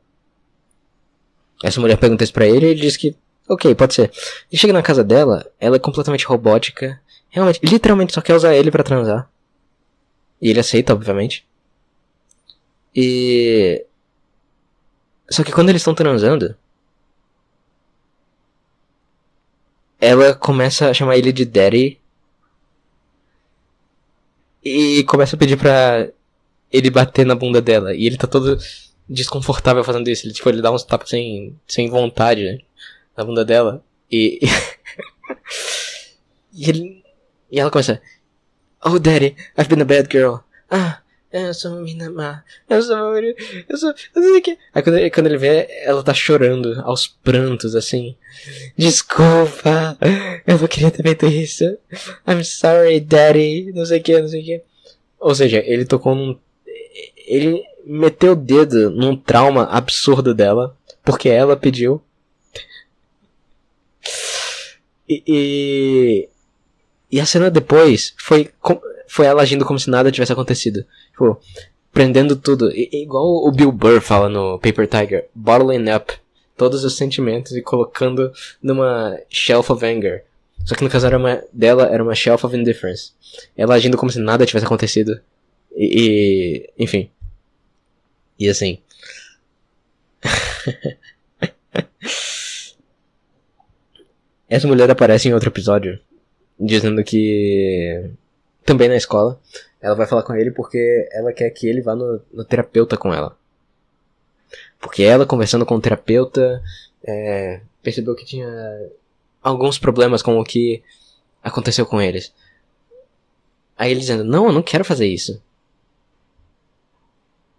[1.63, 3.15] Essa mulher pergunta isso pra ele e ele diz que.
[3.47, 4.11] Ok, pode ser.
[4.51, 7.01] Ele chega na casa dela, ela é completamente robótica.
[7.29, 9.29] Realmente, literalmente só quer usar ele para transar.
[10.41, 11.47] E ele aceita, obviamente.
[12.95, 13.85] E.
[15.29, 16.55] Só que quando eles estão transando,
[20.03, 21.97] ela começa a chamar ele de Daddy.
[24.61, 26.09] E começa a pedir pra
[26.71, 27.95] ele bater na bunda dela.
[27.95, 28.57] E ele tá todo
[29.07, 30.27] desconfortável fazendo isso.
[30.27, 32.59] Ele, tipo, ele dá uns tapas sem, sem vontade né,
[33.15, 33.81] na bunda dela.
[34.11, 34.41] E.
[36.53, 37.03] e, ele,
[37.49, 38.01] e ela começa.
[38.83, 40.39] Oh, Daddy, I've been a bad girl.
[40.69, 40.99] Ah,
[41.33, 42.43] eu sou uma menina má.
[42.69, 43.33] Eu sou uma menina.
[43.67, 43.89] Eu sou.
[44.15, 44.57] Eu sei o que.
[44.71, 48.15] Aí quando, quando ele vê, ela tá chorando aos prantos, assim.
[48.77, 49.97] Desculpa.
[50.45, 51.65] Eu não queria ter feito isso.
[52.27, 53.71] I'm sorry, daddy.
[53.73, 54.61] Não sei o que, não sei o que.
[55.19, 56.37] Ou seja, ele tocou num.
[57.25, 60.77] Ele meteu o dedo num trauma absurdo dela.
[61.03, 61.99] Porque ela pediu.
[65.09, 66.29] E, e,
[67.13, 68.49] e a cena depois foi,
[69.07, 70.83] foi ela agindo como se nada tivesse acontecido.
[71.11, 71.39] Tipo,
[71.91, 72.71] prendendo tudo.
[72.71, 76.11] E, igual o Bill Burr fala no Paper Tiger, bottling up
[76.57, 78.31] todos os sentimentos e colocando
[78.63, 80.23] numa shelf of anger.
[80.65, 83.11] Só que no caso era uma, dela era uma shelf of indifference.
[83.55, 85.21] Ela agindo como se nada tivesse acontecido.
[85.75, 87.11] E, e enfim.
[88.39, 88.79] E assim.
[94.49, 95.99] Essa mulher aparece em outro episódio
[96.65, 98.09] dizendo que
[98.65, 99.39] também na escola
[99.81, 103.13] ela vai falar com ele porque ela quer que ele vá no, no terapeuta com
[103.13, 103.37] ela.
[104.79, 106.61] Porque ela, conversando com o terapeuta,
[107.03, 108.49] é, percebeu que tinha
[109.41, 110.81] alguns problemas com o que
[111.43, 112.33] aconteceu com eles.
[113.77, 115.41] Aí ele dizendo, não, eu não quero fazer isso.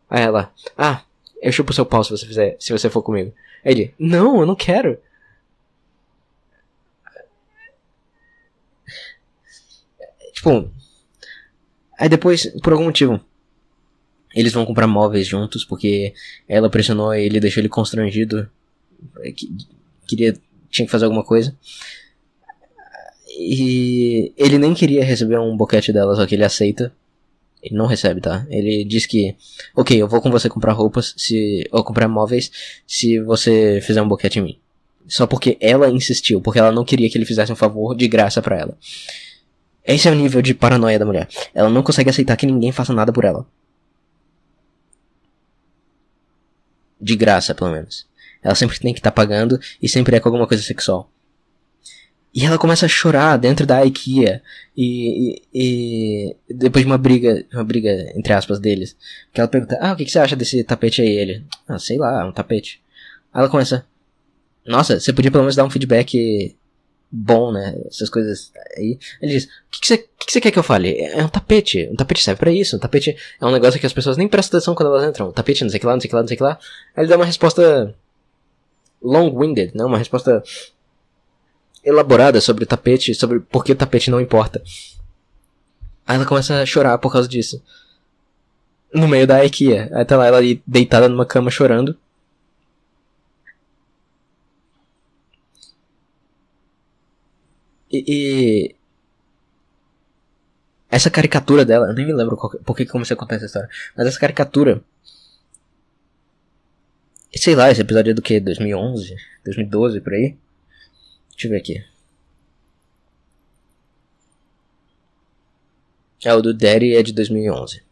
[0.09, 1.03] Aí ela, ah,
[1.43, 3.33] eu chupo seu pau se você fizer, se você for comigo.
[3.65, 4.99] Aí ele, não, eu não quero.
[10.45, 10.71] Tipo,
[11.99, 13.19] Aí depois, por algum motivo,
[14.35, 16.13] eles vão comprar móveis juntos porque
[16.47, 18.51] ela pressionou ele, deixou ele constrangido.
[20.07, 20.37] Queria,
[20.71, 21.57] tinha que fazer alguma coisa.
[23.39, 26.93] E ele nem queria receber um boquete dela, só que ele aceita.
[27.63, 28.47] Ele não recebe, tá?
[28.51, 29.37] Ele diz que,
[29.75, 32.51] ok, eu vou com você comprar roupas, se ou comprar móveis,
[32.87, 34.59] se você fizer um boquete em mim.
[35.07, 38.43] Só porque ela insistiu, porque ela não queria que ele fizesse um favor de graça
[38.43, 38.79] para ela.
[39.85, 41.29] Esse é o nível de paranoia da mulher.
[41.55, 43.47] Ela não consegue aceitar que ninguém faça nada por ela.
[47.01, 48.07] De graça, pelo menos.
[48.43, 51.11] Ela sempre tem que estar tá pagando e sempre é com alguma coisa sexual.
[52.35, 54.43] E ela começa a chorar dentro da IKEA.
[54.77, 58.97] E, e, e, depois de uma briga, uma briga entre aspas deles,
[59.33, 61.97] que ela pergunta: "Ah, o que, que você acha desse tapete aí?" Ele: "Ah, sei
[61.97, 62.83] lá, é um tapete."
[63.33, 63.87] Aí ela começa:
[64.67, 66.57] "Nossa, você podia pelo menos dar um feedback
[67.11, 67.75] bom, né?
[67.87, 68.99] Essas coisas aí.
[69.21, 70.97] Ele diz: O que, que, você, que, que você quer que eu fale?
[70.99, 71.89] É um tapete.
[71.91, 72.77] Um tapete serve para isso.
[72.77, 75.29] Um tapete é um negócio que as pessoas nem prestam atenção quando elas entram.
[75.29, 76.59] Um tapete, não sei que lá, não sei que lá, não sei que lá.
[76.97, 77.95] Aí ele dá uma resposta
[79.03, 79.85] long-winded, né?
[79.85, 80.43] Uma resposta
[81.85, 84.63] elaborada sobre o tapete, sobre por que o tapete não importa.
[86.07, 87.63] Aí ela começa a chorar por causa disso.
[88.93, 89.91] No meio da IKEA.
[89.93, 91.97] Aí tá lá ela deitada numa cama chorando.
[97.97, 98.75] E,
[100.91, 103.69] essa caricatura dela, eu nem me lembro qual, por que comecei a contar essa história,
[103.97, 104.83] mas essa caricatura.
[107.37, 108.39] Sei lá, esse episódio é do que?
[108.39, 109.17] 2011?
[109.45, 110.37] 2012 por aí?
[111.31, 111.85] Deixa eu ver aqui.
[116.25, 117.83] É, o do Daddy é de 2011.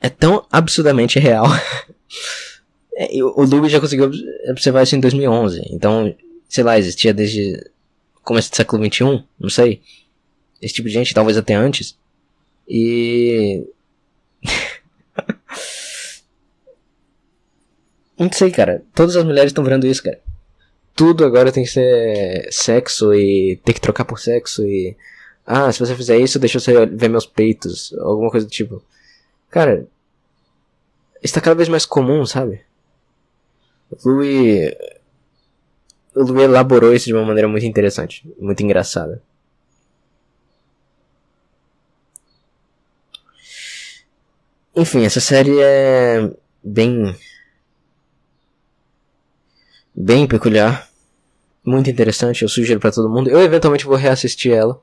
[0.00, 1.46] É tão absurdamente real.
[2.96, 4.10] é, o Lube já conseguiu
[4.48, 5.62] observar isso em 2011.
[5.70, 6.14] Então,
[6.52, 7.64] sei lá, existia desde
[8.22, 9.80] começo do século XXI, não sei.
[10.60, 11.98] Esse tipo de gente, talvez até antes.
[12.68, 13.66] E.
[18.18, 18.84] não sei, cara.
[18.94, 20.20] Todas as mulheres estão vendo isso, cara.
[20.94, 24.94] Tudo agora tem que ser sexo e ter que trocar por sexo e.
[25.46, 27.94] Ah, se você fizer isso, deixa você ver meus peitos.
[27.94, 28.84] Alguma coisa do tipo.
[29.48, 29.86] Cara.
[31.22, 32.60] Está cada vez mais comum, sabe?
[34.04, 34.74] Louis
[36.14, 39.22] Lu elaborou isso de uma maneira muito interessante, muito engraçada.
[44.74, 46.30] Enfim, essa série é
[46.62, 47.14] bem
[49.94, 50.88] bem peculiar,
[51.64, 53.30] muito interessante, eu sugiro para todo mundo.
[53.30, 54.82] Eu eventualmente vou reassistir ela.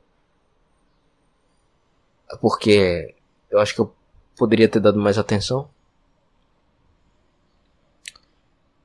[2.42, 3.14] Porque
[3.50, 3.94] eu acho que eu
[4.38, 5.70] poderia ter dado mais atenção.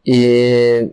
[0.04, 0.90] E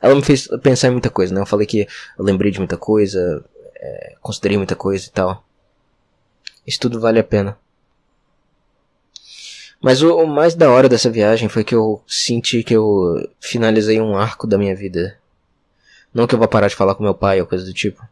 [0.00, 1.40] ela me fez pensar em muita coisa, né?
[1.40, 1.86] Eu falei que
[2.18, 3.44] eu lembrei de muita coisa,
[3.74, 5.44] é, considerei muita coisa e tal.
[6.66, 7.58] Isso tudo vale a pena.
[9.80, 14.00] Mas o, o, mais da hora dessa viagem foi que eu senti que eu finalizei
[14.00, 15.18] um arco da minha vida.
[16.12, 18.06] Não que eu vá parar de falar com meu pai ou coisa do tipo.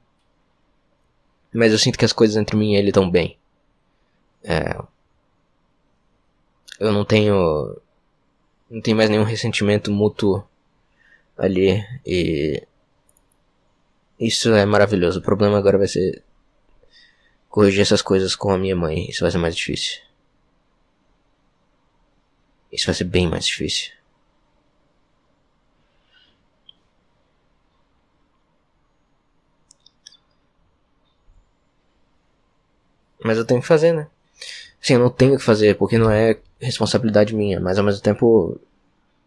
[1.52, 3.36] Mas eu sinto que as coisas entre mim e ele estão bem.
[4.44, 4.76] É,
[6.78, 7.76] eu não tenho.
[8.70, 10.44] Não tenho mais nenhum ressentimento mútuo
[11.36, 12.62] ali e
[14.18, 15.18] isso é maravilhoso.
[15.20, 16.22] O problema agora vai ser
[17.48, 19.08] corrigir essas coisas com a minha mãe.
[19.08, 20.00] Isso vai ser mais difícil.
[22.72, 23.92] Isso vai ser bem mais difícil.
[33.24, 34.06] Mas eu tenho que fazer, né?
[34.80, 38.58] Sim, eu não tenho que fazer porque não é responsabilidade minha, mas ao mesmo tempo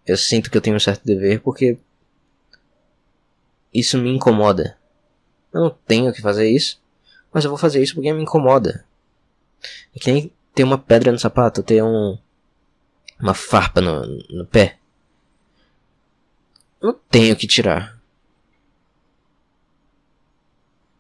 [0.05, 1.78] eu sinto que eu tenho um certo dever porque
[3.74, 4.78] isso me incomoda.
[5.53, 6.80] Eu não tenho que fazer isso,
[7.34, 8.86] mas eu vou fazer isso porque me incomoda.
[9.95, 12.17] É que nem ter uma pedra no sapato, ter um
[13.20, 14.78] uma farpa no, no pé.
[16.82, 17.99] Eu não tenho que tirar.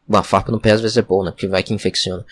[0.07, 1.31] Uma farpa no pé às vezes é bom, né?
[1.31, 2.25] Porque vai que infecciona.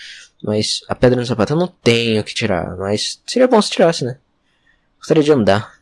[0.43, 2.75] Mas a pedra no sapato eu não tenho que tirar.
[2.75, 4.19] Mas seria bom se tirasse, né?
[4.97, 5.76] Gostaria de andar.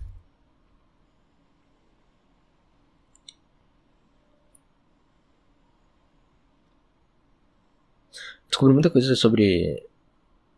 [8.55, 9.85] Descobri muita coisa sobre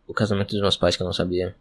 [0.05, 1.55] o casamento dos meus pais que eu não sabia.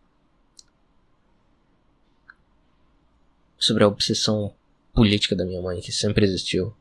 [3.57, 4.53] Sobre a obsessão
[4.93, 6.76] política da minha mãe, que sempre existiu.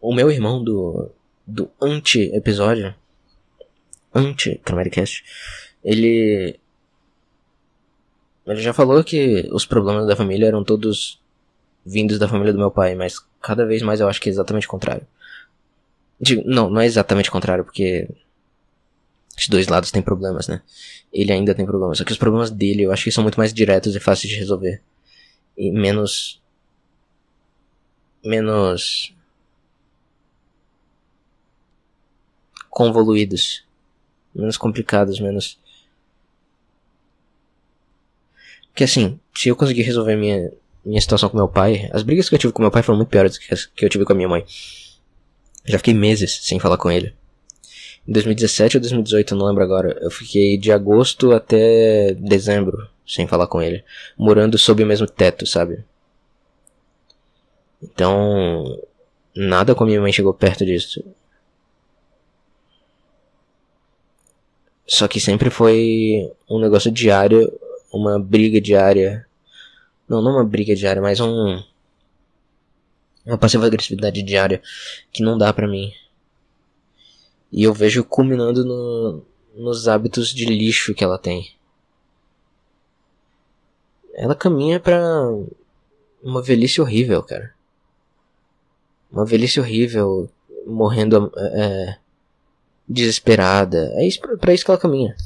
[0.00, 1.10] o meu irmão do,
[1.44, 2.94] do anti-episódio,
[4.14, 5.24] anti-Camericast,
[5.82, 6.60] ele.
[8.46, 11.20] Ele já falou que os problemas da família eram todos
[11.84, 14.66] vindos da família do meu pai, mas cada vez mais eu acho que é exatamente
[14.66, 15.06] o contrário.
[16.20, 18.08] Digo, não, não é exatamente o contrário, porque
[19.38, 20.62] os dois lados têm problemas, né?
[21.12, 23.54] Ele ainda tem problemas, só que os problemas dele eu acho que são muito mais
[23.54, 24.82] diretos e fáceis de resolver.
[25.56, 26.42] E menos.
[28.24, 29.14] menos
[32.68, 33.64] convoluídos,
[34.34, 35.58] menos complicados, menos.
[38.66, 40.52] Porque assim, se eu conseguir resolver minha,
[40.86, 43.08] minha situação com meu pai, as brigas que eu tive com meu pai foram muito
[43.08, 44.44] piores que as que eu tive com a minha mãe.
[45.64, 47.12] Já fiquei meses sem falar com ele.
[48.06, 49.98] Em 2017 ou 2018, eu não lembro agora.
[50.00, 53.82] Eu fiquei de agosto até dezembro sem falar com ele.
[54.16, 55.84] Morando sob o mesmo teto, sabe?
[57.82, 58.80] Então.
[59.34, 61.04] Nada com a minha mãe chegou perto disso.
[64.86, 67.52] Só que sempre foi um negócio diário,
[67.92, 69.25] uma briga diária.
[70.08, 71.62] Não, não uma briga diária, mas um.
[73.24, 74.62] Uma passiva agressividade diária
[75.12, 75.92] que não dá pra mim.
[77.50, 79.22] E eu vejo culminando no,
[79.54, 81.54] nos hábitos de lixo que ela tem.
[84.14, 84.98] Ela caminha pra
[86.22, 87.54] uma velhice horrível, cara.
[89.10, 90.30] Uma velhice horrível,
[90.66, 91.98] morrendo é,
[92.88, 93.92] desesperada.
[93.94, 95.16] É isso para isso que ela caminha.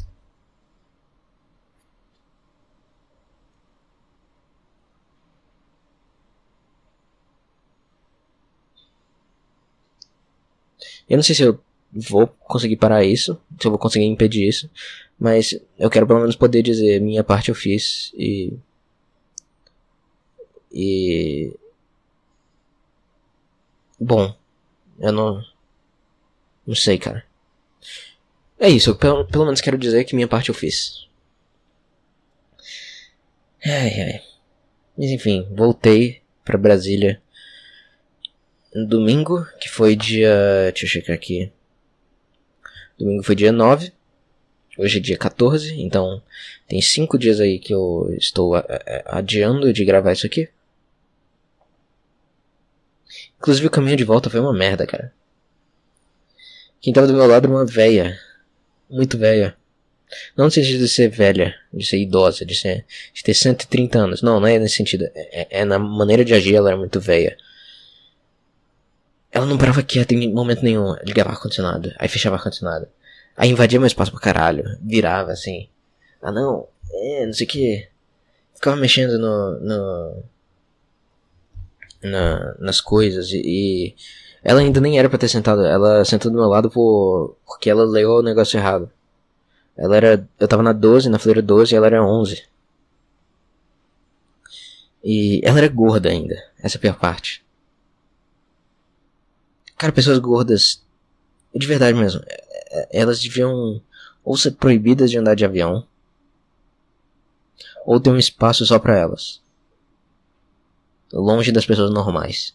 [11.11, 11.61] Eu não sei se eu
[11.93, 14.71] vou conseguir parar isso, se eu vou conseguir impedir isso,
[15.19, 18.55] mas eu quero pelo menos poder dizer minha parte eu fiz e
[20.73, 21.53] e
[23.99, 24.35] bom,
[25.01, 25.43] eu não
[26.67, 27.25] não sei, cara.
[28.59, 31.09] É isso, eu pelo, pelo menos quero dizer que minha parte eu fiz.
[33.65, 34.23] Ai, ai.
[34.97, 37.21] Mas enfim, voltei para Brasília
[38.75, 40.71] domingo, que foi dia.
[40.73, 41.51] Deixa eu checar aqui.
[42.99, 43.93] Domingo foi dia 9.
[44.79, 46.23] Hoje é dia 14, então
[46.67, 48.53] tem 5 dias aí que eu estou
[49.05, 50.49] adiando de gravar isso aqui.
[53.39, 55.13] Inclusive o caminho de volta foi uma merda, cara.
[56.81, 58.19] Quem tava do meu lado era uma véia
[58.89, 59.57] muito velha.
[60.37, 64.23] Não no sentido de ser velha, de ser idosa, de, ser, de ter 130 anos.
[64.23, 65.05] Não, não é nesse sentido.
[65.15, 67.37] É, é, é na maneira de agir, ela era muito velha.
[69.41, 70.95] Ela não parava quieta em momento nenhum.
[71.03, 72.87] Ligava ar-condicionado, aí fechava ar-condicionado.
[73.35, 74.65] Aí invadia meu espaço pra caralho.
[74.83, 75.67] Virava assim.
[76.21, 77.89] Ah não, é, não sei o que.
[78.55, 79.61] Ficava mexendo no.
[79.61, 80.23] no
[82.03, 83.95] na, nas coisas e, e
[84.43, 85.65] ela ainda nem era pra ter sentado.
[85.65, 88.91] Ela sentou do meu lado por, porque ela leu o negócio errado.
[89.75, 90.29] Ela era.
[90.39, 92.45] Eu tava na 12, na fileira 12 e ela era 11.
[95.03, 96.37] E ela era gorda ainda.
[96.63, 97.43] Essa é a pior parte.
[99.81, 100.83] Cara, pessoas gordas.
[101.55, 102.21] De verdade mesmo.
[102.27, 102.37] É,
[102.71, 103.81] é, elas deviam
[104.23, 105.87] ou ser proibidas de andar de avião.
[107.87, 109.41] Ou ter um espaço só pra elas.
[111.11, 112.55] Longe das pessoas normais.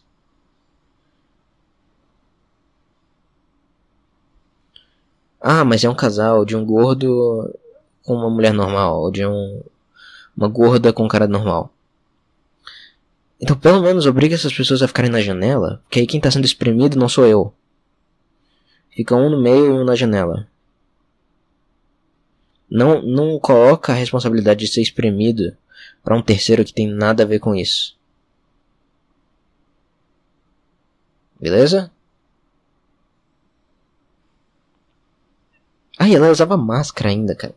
[5.40, 7.52] Ah, mas é um casal de um gordo
[8.04, 9.62] com uma mulher normal, ou de um,
[10.36, 11.72] uma gorda com um cara normal.
[13.40, 16.44] Então, pelo menos, obriga essas pessoas a ficarem na janela, porque aí quem tá sendo
[16.44, 17.52] espremido não sou eu.
[18.90, 20.48] Fica um no meio e um na janela.
[22.68, 25.56] Não, não coloca a responsabilidade de ser espremido
[26.02, 27.96] para um terceiro que tem nada a ver com isso.
[31.38, 31.90] Beleza?
[35.98, 37.54] Ai, ela usava máscara ainda, cara.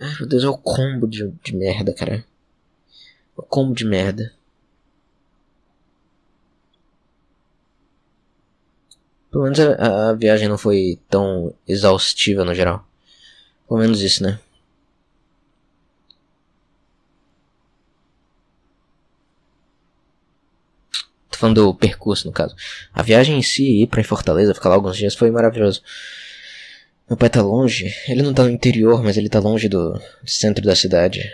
[0.00, 2.24] Ai, meu Deus, é o combo de, de merda, cara.
[3.36, 4.32] O combo de merda.
[9.30, 12.86] Pelo menos a, a, viagem não foi tão exaustiva no geral.
[13.66, 14.38] Pelo menos isso, né?
[21.30, 22.54] Tô falando do percurso, no caso.
[22.92, 25.82] A viagem em si, ir pra Fortaleza, ficar lá alguns dias, foi maravilhoso.
[27.08, 27.94] Meu pai tá longe.
[28.08, 31.30] Ele não tá no interior, mas ele tá longe do, centro da cidade.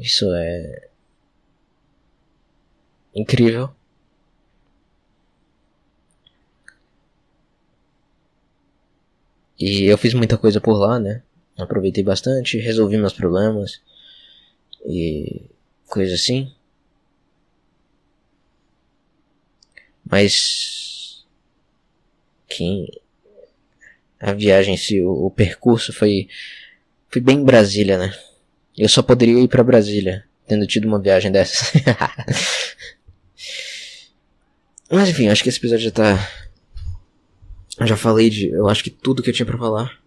[0.00, 0.88] Isso é.
[3.14, 3.70] incrível.
[9.58, 11.22] E eu fiz muita coisa por lá, né?
[11.56, 13.80] Aproveitei bastante, resolvi meus problemas
[14.86, 15.50] e
[15.86, 16.52] coisa assim.
[20.08, 21.26] Mas
[22.48, 23.00] que
[24.20, 26.28] a viagem, se o, o, percurso foi
[27.08, 28.16] foi bem Brasília, né?
[28.76, 31.72] Eu só poderia ir para Brasília tendo tido uma viagem dessas.
[34.90, 36.47] Mas enfim, acho que esse episódio já tá
[37.86, 39.98] já falei de, eu acho que tudo que eu tinha para falar.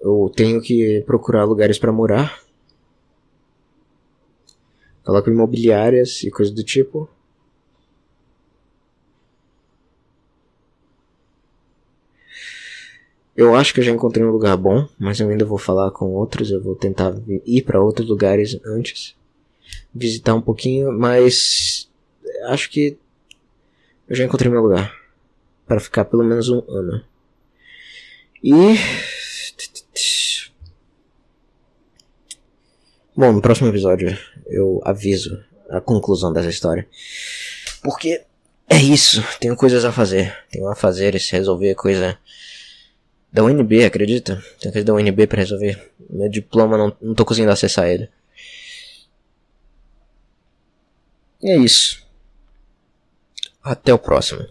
[0.00, 2.40] Eu tenho que procurar lugares para morar.
[5.04, 7.08] Com imobiliárias e coisas do tipo.
[13.36, 16.10] Eu acho que eu já encontrei um lugar bom, mas eu ainda vou falar com
[16.12, 16.50] outros.
[16.50, 17.14] Eu vou tentar
[17.46, 19.16] ir para outros lugares antes,
[19.94, 21.90] visitar um pouquinho, mas
[22.46, 22.98] acho que
[24.12, 24.94] eu já encontrei meu lugar
[25.66, 27.02] para ficar pelo menos um ano.
[28.44, 28.52] E
[33.16, 34.14] Bom, no próximo episódio
[34.46, 36.86] eu aviso a conclusão dessa história.
[37.82, 38.22] Porque
[38.68, 40.36] é isso, tenho coisas a fazer.
[40.50, 42.18] Tenho a fazer e resolver coisa
[43.32, 44.44] da UNB, acredita?
[44.60, 45.90] Tem coisa da UNB para resolver.
[46.10, 48.10] Meu diploma não, não tô conseguindo acessar ele.
[51.40, 52.02] E é isso.
[53.62, 54.44] Até o próximo.